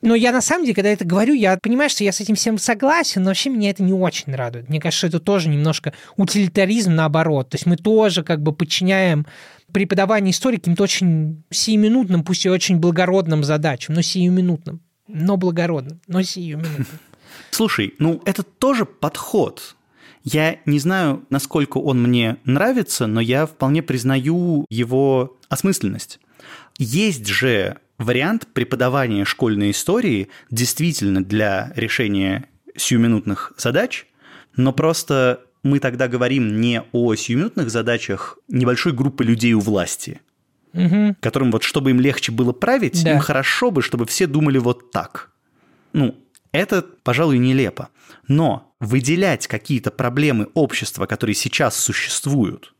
Но 0.00 0.14
я 0.14 0.32
на 0.32 0.40
самом 0.40 0.64
деле, 0.64 0.74
когда 0.74 0.90
это 0.90 1.04
говорю, 1.04 1.34
я 1.34 1.56
понимаю, 1.56 1.90
что 1.90 2.04
я 2.04 2.12
с 2.12 2.20
этим 2.20 2.34
всем 2.34 2.58
согласен, 2.58 3.22
но 3.22 3.30
вообще 3.30 3.50
меня 3.50 3.70
это 3.70 3.82
не 3.82 3.92
очень 3.92 4.32
радует. 4.34 4.68
Мне 4.68 4.80
кажется, 4.80 5.08
что 5.08 5.16
это 5.16 5.20
тоже 5.24 5.48
немножко 5.48 5.92
утилитаризм 6.16 6.94
наоборот. 6.94 7.50
То 7.50 7.56
есть 7.56 7.66
мы 7.66 7.76
тоже 7.76 8.22
как 8.22 8.42
бы 8.42 8.52
подчиняем 8.52 9.26
преподавание 9.72 10.30
истории 10.30 10.56
каким-то 10.56 10.84
очень 10.84 11.42
сиюминутным, 11.50 12.24
пусть 12.24 12.46
и 12.46 12.50
очень 12.50 12.78
благородным 12.78 13.42
задачам, 13.42 13.94
но 13.94 14.02
сиюминутным, 14.02 14.80
но 15.08 15.36
благородным, 15.36 16.00
но 16.06 16.22
сиюминутным. 16.22 16.86
Слушай, 17.50 17.94
ну 17.98 18.22
это 18.24 18.42
тоже 18.42 18.84
подход. 18.84 19.76
Я 20.24 20.58
не 20.66 20.78
знаю, 20.78 21.24
насколько 21.30 21.78
он 21.78 22.02
мне 22.02 22.36
нравится, 22.44 23.06
но 23.06 23.20
я 23.20 23.46
вполне 23.46 23.82
признаю 23.82 24.66
его 24.68 25.38
осмысленность. 25.48 26.20
Есть 26.78 27.26
же 27.26 27.78
вариант 27.98 28.46
преподавания 28.52 29.24
школьной 29.24 29.70
истории 29.70 30.28
действительно 30.50 31.22
для 31.24 31.72
решения 31.76 32.46
сиюминутных 32.76 33.52
задач, 33.56 34.06
но 34.56 34.72
просто 34.72 35.40
мы 35.62 35.80
тогда 35.80 36.08
говорим 36.08 36.60
не 36.60 36.82
о 36.92 37.14
сиюминутных 37.14 37.70
задачах 37.70 38.38
небольшой 38.48 38.92
группы 38.92 39.24
людей 39.24 39.52
у 39.54 39.60
власти, 39.60 40.20
угу. 40.72 41.16
которым 41.20 41.50
вот 41.50 41.62
чтобы 41.62 41.90
им 41.90 42.00
легче 42.00 42.32
было 42.32 42.52
править, 42.52 43.02
да. 43.02 43.14
им 43.14 43.18
хорошо 43.18 43.70
бы, 43.70 43.82
чтобы 43.82 44.06
все 44.06 44.26
думали 44.26 44.58
вот 44.58 44.90
так. 44.90 45.30
Ну, 45.92 46.14
это, 46.52 46.82
пожалуй, 46.82 47.38
нелепо. 47.38 47.90
Но 48.26 48.74
выделять 48.80 49.46
какие-то 49.46 49.90
проблемы 49.90 50.48
общества, 50.54 51.06
которые 51.06 51.34
сейчас 51.34 51.76
существуют, 51.76 52.74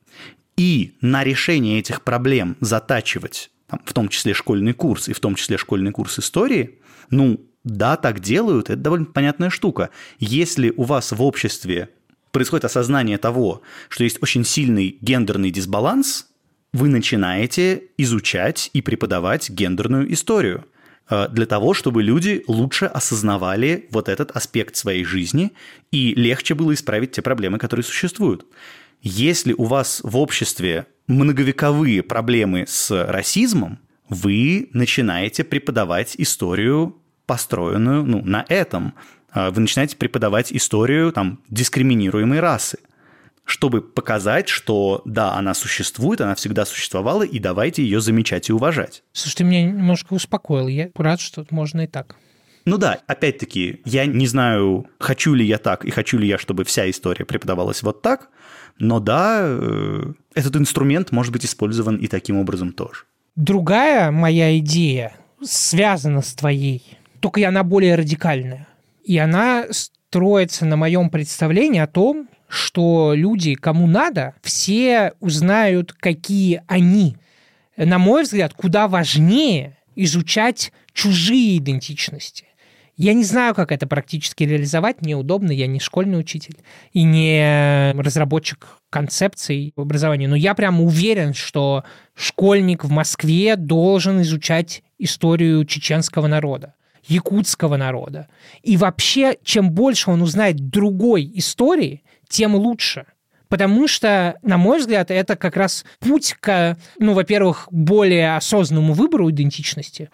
и 0.57 0.97
на 1.01 1.25
решение 1.25 1.79
этих 1.79 2.03
проблем 2.03 2.57
затачивать, 2.61 3.51
там, 3.69 3.81
в 3.85 3.93
том 3.93 4.09
числе 4.09 4.35
школьный 4.35 4.73
курс, 4.73 5.09
и 5.09 5.13
в 5.13 5.21
том 5.21 5.35
числе 5.35 5.57
школьный 5.57 5.93
курс 5.93 6.19
истории, 6.19 6.81
ну, 7.11 7.41
да, 7.65 7.97
так 7.97 8.21
делают, 8.21 8.71
это 8.71 8.81
довольно 8.81 9.07
понятная 9.07 9.51
штука. 9.51 9.91
Если 10.19 10.73
у 10.77 10.85
вас 10.85 11.13
в 11.13 11.23
обществе 11.23 11.91
происходит 12.33 12.65
осознание 12.65 13.19
того, 13.19 13.63
что 13.89 14.05
есть 14.05 14.23
очень 14.23 14.45
сильный 14.45 14.99
гендерный 15.01 15.51
дисбаланс, 15.51 16.27
вы 16.73 16.89
начинаете 16.89 17.85
изучать 17.97 18.71
и 18.73 18.83
преподавать 18.83 19.51
гендерную 19.51 20.13
историю– 20.13 20.65
для 21.09 21.47
того, 21.47 21.75
чтобы 21.75 22.03
люди 22.03 22.45
лучше 22.47 22.87
осознавали 22.87 23.89
вот 23.91 24.09
этот 24.09 24.31
аспект 24.33 24.77
своей 24.77 25.05
жизни 25.05 25.53
и 25.91 26.15
легче 26.15 26.55
было 26.55 26.75
исправить 26.75 27.13
те 27.13 27.23
проблемы, 27.23 27.59
которые 27.59 27.85
существуют. 27.85 28.47
Если 29.01 29.53
у 29.53 29.65
вас 29.65 30.01
в 30.03 30.17
обществе 30.17 30.87
многовековые 31.07 32.03
проблемы 32.03 32.65
с 32.69 32.91
расизмом, 32.91 33.79
вы 34.09 34.71
начинаете 34.73 35.45
преподавать 35.45 36.15
историю, 36.19 36.97
построенную 37.27 38.05
ну, 38.05 38.23
на 38.25 38.45
этом. 38.49 38.95
А 39.31 39.51
вы 39.51 39.61
начинаете 39.61 39.97
преподавать 39.97 40.53
историю 40.53 41.13
там, 41.13 41.41
дискриминируемой 41.49 42.41
расы 42.41 42.79
чтобы 43.49 43.81
показать, 43.81 44.49
что 44.49 45.01
да, 45.07 45.33
она 45.33 45.55
существует, 45.55 46.21
она 46.21 46.35
всегда 46.35 46.67
существовала, 46.67 47.23
и 47.23 47.39
давайте 47.39 47.83
ее 47.83 48.01
замечать 48.03 48.51
и 48.51 48.53
уважать. 48.53 49.03
Слушай, 49.13 49.37
ты 49.37 49.45
меня 49.45 49.63
немножко 49.63 50.13
успокоил. 50.13 50.69
Я 50.69 50.91
рад, 50.95 51.19
что 51.19 51.47
можно 51.51 51.81
и 51.81 51.87
так. 51.87 52.17
Ну 52.67 52.77
да, 52.77 52.99
опять-таки, 53.07 53.81
я 53.87 54.05
не 54.05 54.27
знаю, 54.27 54.87
хочу 54.99 55.33
ли 55.33 55.47
я 55.47 55.57
так 55.57 55.87
и 55.87 55.91
хочу 55.91 56.19
ли 56.19 56.29
я, 56.29 56.37
чтобы 56.37 56.65
вся 56.65 56.89
история 56.91 57.25
преподавалась 57.25 57.83
вот 57.83 58.03
так, 58.03 58.29
но 58.79 59.01
да, 59.01 59.41
э, 59.43 60.13
этот 60.35 60.57
инструмент 60.57 61.11
может 61.11 61.33
быть 61.33 61.47
использован 61.47 61.97
и 61.97 62.07
таким 62.07 62.37
образом 62.37 62.73
тоже. 62.73 63.05
Другая 63.35 64.11
моя 64.11 64.59
идея 64.59 65.15
связана 65.43 66.21
с 66.21 66.35
твоей, 66.35 66.99
только 67.21 67.41
и 67.41 67.45
она 67.45 67.65
более 67.65 67.95
радикальная. 67.95 68.69
И 69.05 69.17
она 69.17 69.65
строится 69.71 70.67
на 70.67 70.77
моем 70.77 71.09
представлении 71.09 71.81
о 71.81 71.87
том, 71.87 72.29
что 72.49 73.13
люди, 73.15 73.55
кому 73.55 73.87
надо, 73.87 74.35
все 74.43 75.13
узнают, 75.21 75.93
какие 75.93 76.63
они. 76.67 77.17
На 77.77 77.99
мой 77.99 78.25
взгляд, 78.25 78.55
куда 78.55 78.89
важнее 78.89 79.77
изучать 79.95 80.73
чужие 80.93 81.59
идентичности. 81.59 82.47
Я 82.97 83.15
не 83.15 83.23
знаю, 83.23 83.55
как 83.55 83.71
это 83.71 83.87
практически 83.87 84.43
реализовать, 84.43 85.03
мне 85.03 85.15
удобно, 85.15 85.53
я 85.53 85.69
не 85.69 85.79
школьный 85.79 86.19
учитель 86.19 86.57
и 86.93 87.05
не 87.05 87.93
разработчик 87.93 88.67
концепций 88.91 89.73
в 89.77 89.81
образовании, 89.83 90.27
но 90.27 90.35
я 90.35 90.55
прям 90.55 90.81
уверен, 90.81 91.33
что 91.33 91.85
школьник 92.17 92.83
в 92.83 92.91
Москве 92.91 93.55
должен 93.55 94.21
изучать 94.23 94.83
историю 94.99 95.65
чеченского 95.65 96.27
народа 96.27 96.75
якутского 97.09 97.77
народа. 97.77 98.29
И 98.63 98.77
вообще, 98.77 99.39
чем 99.43 99.71
больше 99.71 100.11
он 100.11 100.21
узнает 100.21 100.69
другой 100.69 101.31
истории, 101.35 102.03
тем 102.29 102.55
лучше. 102.55 103.07
Потому 103.49 103.89
что, 103.89 104.39
на 104.43 104.59
мой 104.59 104.79
взгляд, 104.79 105.11
это 105.11 105.35
как 105.35 105.57
раз 105.57 105.85
путь 106.01 106.37
к, 106.39 106.77
ну, 106.99 107.15
во-первых, 107.15 107.67
более 107.71 108.37
осознанному 108.37 108.93
выбору 108.93 109.31
идентичности, 109.31 110.11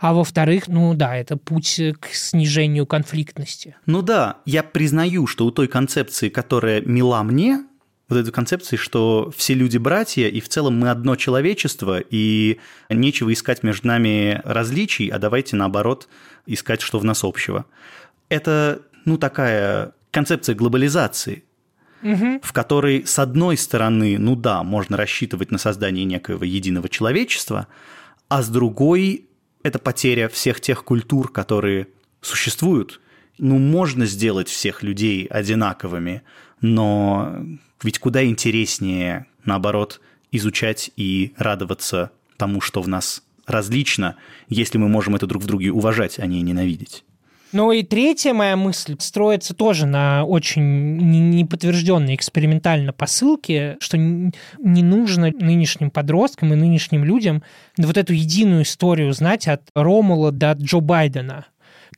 а 0.00 0.12
во-вторых, 0.12 0.68
ну 0.68 0.92
да, 0.94 1.16
это 1.16 1.38
путь 1.38 1.80
к 1.98 2.08
снижению 2.08 2.86
конфликтности. 2.86 3.74
Ну 3.86 4.02
да, 4.02 4.38
я 4.44 4.62
признаю, 4.62 5.26
что 5.26 5.46
у 5.46 5.50
той 5.50 5.66
концепции, 5.66 6.28
которая 6.28 6.82
мила 6.82 7.22
мне, 7.22 7.64
вот 8.10 8.18
этой 8.18 8.32
концепции, 8.32 8.76
что 8.76 9.32
все 9.34 9.54
люди 9.54 9.78
братья, 9.78 10.28
и 10.28 10.40
в 10.40 10.48
целом 10.50 10.78
мы 10.78 10.90
одно 10.90 11.16
человечество, 11.16 11.98
и 11.98 12.58
нечего 12.90 13.32
искать 13.32 13.62
между 13.62 13.88
нами 13.88 14.42
различий, 14.44 15.08
а 15.08 15.18
давайте 15.18 15.56
наоборот 15.56 16.06
искать, 16.44 16.82
что 16.82 16.98
в 16.98 17.04
нас 17.04 17.24
общего. 17.24 17.64
Это, 18.28 18.82
ну, 19.06 19.16
такая 19.16 19.92
концепция 20.10 20.54
глобализации, 20.54 21.44
угу. 22.04 22.40
в 22.42 22.52
которой, 22.52 23.06
с 23.06 23.18
одной 23.18 23.56
стороны, 23.56 24.18
ну 24.18 24.36
да, 24.36 24.62
можно 24.62 24.96
рассчитывать 24.96 25.50
на 25.50 25.58
создание 25.58 26.04
некоего 26.04 26.44
единого 26.44 26.88
человечества, 26.88 27.66
а 28.28 28.42
с 28.42 28.48
другой 28.48 29.26
это 29.62 29.78
потеря 29.78 30.28
всех 30.28 30.60
тех 30.60 30.84
культур, 30.84 31.32
которые 31.32 31.88
существуют. 32.20 33.00
Ну, 33.38 33.58
можно 33.58 34.06
сделать 34.06 34.48
всех 34.48 34.82
людей 34.82 35.26
одинаковыми, 35.26 36.22
но 36.60 37.36
ведь 37.82 37.98
куда 37.98 38.24
интереснее, 38.24 39.26
наоборот, 39.44 40.00
изучать 40.30 40.90
и 40.96 41.32
радоваться 41.36 42.12
тому, 42.36 42.60
что 42.60 42.80
в 42.82 42.88
нас 42.88 43.24
различно, 43.46 44.16
если 44.48 44.78
мы 44.78 44.88
можем 44.88 45.16
это 45.16 45.26
друг 45.26 45.42
в 45.42 45.46
друге 45.46 45.72
уважать, 45.72 46.18
а 46.18 46.26
не 46.26 46.42
ненавидеть. 46.42 47.04
Ну 47.54 47.70
и 47.70 47.84
третья 47.84 48.34
моя 48.34 48.56
мысль 48.56 48.96
строится 48.98 49.54
тоже 49.54 49.86
на 49.86 50.24
очень 50.24 50.96
неподтвержденной 50.96 52.16
экспериментально 52.16 52.92
посылке, 52.92 53.76
что 53.78 53.96
не 53.96 54.82
нужно 54.82 55.30
нынешним 55.30 55.92
подросткам 55.92 56.52
и 56.52 56.56
нынешним 56.56 57.04
людям 57.04 57.44
вот 57.78 57.96
эту 57.96 58.12
единую 58.12 58.62
историю 58.64 59.12
знать 59.12 59.46
от 59.46 59.62
Ромула 59.72 60.32
до 60.32 60.54
Джо 60.54 60.80
Байдена. 60.80 61.46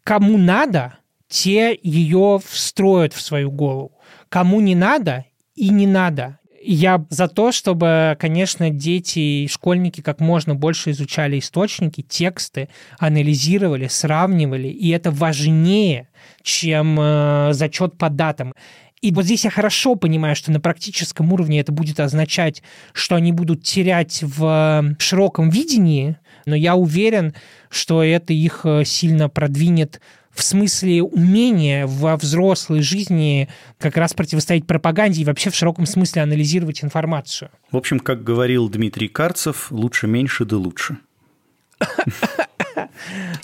Кому 0.05 0.37
надо, 0.37 0.99
те 1.27 1.79
ее 1.83 2.39
встроят 2.47 3.15
в 3.15 3.23
свою 3.23 3.51
голову. 3.51 3.93
Кому 4.29 4.61
не 4.61 4.75
надо, 4.75 5.25
и 5.55 5.71
не 5.71 5.87
надо. 5.87 6.39
Я 6.69 7.07
за 7.11 7.29
то, 7.29 7.53
чтобы, 7.53 8.17
конечно, 8.19 8.71
дети 8.71 9.21
и 9.21 9.49
школьники 9.49 10.01
как 10.01 10.19
можно 10.19 10.57
больше 10.57 10.91
изучали 10.91 11.39
источники, 11.39 12.03
тексты, 12.03 12.69
анализировали, 12.99 13.87
сравнивали, 13.87 14.67
и 14.67 14.89
это 14.91 15.13
важнее, 15.13 16.09
чем 16.43 16.99
э, 16.99 17.51
зачет 17.53 17.97
по 17.97 18.11
датам. 18.11 18.53
И 19.01 19.13
вот 19.13 19.27
здесь 19.27 19.45
я 19.45 19.51
хорошо 19.51 19.95
понимаю, 19.95 20.35
что 20.35 20.51
на 20.51 20.59
практическом 20.59 21.33
уровне 21.33 21.61
это 21.61 21.71
будет 21.71 22.01
означать, 22.01 22.65
что 22.93 23.15
они 23.15 23.31
будут 23.31 23.63
терять 23.63 24.25
в 24.25 24.97
широком 24.99 25.51
видении, 25.51 26.17
но 26.47 26.57
я 26.57 26.75
уверен, 26.75 27.33
что 27.71 28.03
это 28.03 28.33
их 28.33 28.63
э, 28.65 28.83
сильно 28.85 29.29
продвинет 29.29 30.01
в 30.37 30.43
смысле 30.43 31.03
умения 31.03 31.87
во 31.87 32.17
взрослой 32.17 32.83
жизни 32.83 33.49
как 33.79 33.97
раз 33.97 34.13
противостоять 34.13 34.67
пропаганде 34.67 35.23
и 35.23 35.25
вообще 35.25 35.49
в 35.49 35.55
широком 35.55 35.87
смысле 35.87 36.23
анализировать 36.23 36.85
информацию. 36.85 37.51
В 37.73 37.77
общем, 37.77 37.99
как 37.99 38.23
говорил 38.23 38.69
Дмитрий 38.69 39.09
Карцев, 39.09 39.73
лучше 39.73 40.07
меньше 40.07 40.45
да 40.45 40.59
лучше. 40.59 40.99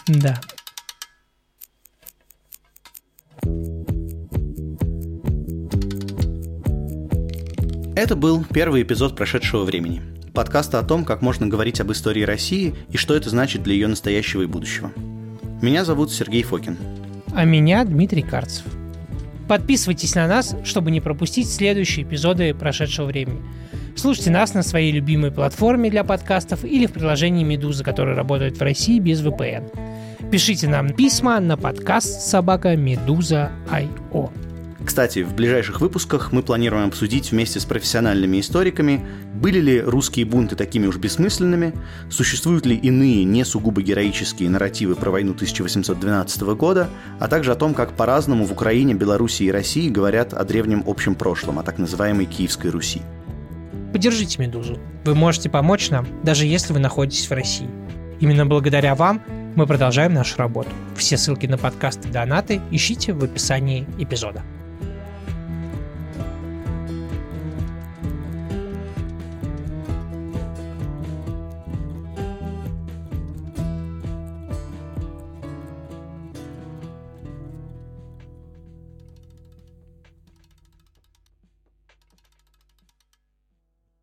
Да. 0.06 0.40
Это 7.96 8.16
был 8.16 8.44
первый 8.44 8.82
эпизод 8.82 9.16
прошедшего 9.16 9.64
времени. 9.64 10.02
Подкаста 10.34 10.78
о 10.78 10.82
том, 10.82 11.04
как 11.04 11.22
можно 11.22 11.46
говорить 11.46 11.80
об 11.80 11.90
истории 11.92 12.22
России 12.22 12.74
и 12.90 12.96
что 12.96 13.14
это 13.14 13.30
значит 13.30 13.62
для 13.62 13.74
ее 13.74 13.88
настоящего 13.88 14.42
и 14.42 14.46
будущего. 14.46 14.92
Меня 15.62 15.84
зовут 15.84 16.10
Сергей 16.10 16.42
Фокин. 16.42 16.76
А 17.32 17.44
меня 17.44 17.84
Дмитрий 17.84 18.22
Карцев. 18.22 18.64
Подписывайтесь 19.46 20.16
на 20.16 20.26
нас, 20.26 20.56
чтобы 20.64 20.90
не 20.90 21.00
пропустить 21.00 21.48
следующие 21.48 22.04
эпизоды 22.04 22.52
прошедшего 22.52 23.06
времени. 23.06 23.40
Слушайте 23.94 24.30
нас 24.30 24.54
на 24.54 24.64
своей 24.64 24.90
любимой 24.90 25.30
платформе 25.30 25.88
для 25.88 26.02
подкастов 26.02 26.64
или 26.64 26.86
в 26.86 26.92
приложении 26.92 27.44
«Медуза», 27.44 27.84
которое 27.84 28.16
работает 28.16 28.58
в 28.58 28.62
России 28.62 28.98
без 28.98 29.22
VPN. 29.22 30.30
Пишите 30.32 30.66
нам 30.66 30.92
письма 30.94 31.38
на 31.38 31.56
подкаст 31.56 32.22
собака 32.22 32.74
медуза.io. 32.74 34.51
Кстати, 34.84 35.22
в 35.22 35.34
ближайших 35.34 35.80
выпусках 35.80 36.32
мы 36.32 36.42
планируем 36.42 36.88
обсудить 36.88 37.30
вместе 37.30 37.60
с 37.60 37.64
профессиональными 37.64 38.40
историками, 38.40 39.04
были 39.34 39.60
ли 39.60 39.80
русские 39.80 40.26
бунты 40.26 40.56
такими 40.56 40.86
уж 40.86 40.96
бессмысленными, 40.96 41.72
существуют 42.10 42.66
ли 42.66 42.76
иные 42.76 43.24
не 43.24 43.44
сугубо 43.44 43.80
героические 43.80 44.50
нарративы 44.50 44.96
про 44.96 45.10
войну 45.10 45.32
1812 45.32 46.42
года, 46.56 46.90
а 47.20 47.28
также 47.28 47.52
о 47.52 47.54
том, 47.54 47.74
как 47.74 47.92
по-разному 47.92 48.44
в 48.44 48.52
Украине, 48.52 48.94
Белоруссии 48.94 49.46
и 49.46 49.52
России 49.52 49.88
говорят 49.88 50.34
о 50.34 50.44
древнем 50.44 50.82
общем 50.86 51.14
прошлом, 51.14 51.58
о 51.58 51.62
так 51.62 51.78
называемой 51.78 52.26
Киевской 52.26 52.68
Руси. 52.68 53.02
Поддержите 53.92 54.40
«Медузу». 54.42 54.78
Вы 55.04 55.14
можете 55.14 55.48
помочь 55.50 55.90
нам, 55.90 56.06
даже 56.22 56.46
если 56.46 56.72
вы 56.72 56.80
находитесь 56.80 57.28
в 57.28 57.32
России. 57.32 57.68
Именно 58.20 58.46
благодаря 58.46 58.94
вам 58.94 59.22
мы 59.54 59.66
продолжаем 59.66 60.14
нашу 60.14 60.38
работу. 60.38 60.70
Все 60.96 61.16
ссылки 61.16 61.46
на 61.46 61.58
подкасты 61.58 62.08
и 62.08 62.12
донаты 62.12 62.60
ищите 62.70 63.12
в 63.12 63.22
описании 63.22 63.86
эпизода. 63.98 64.42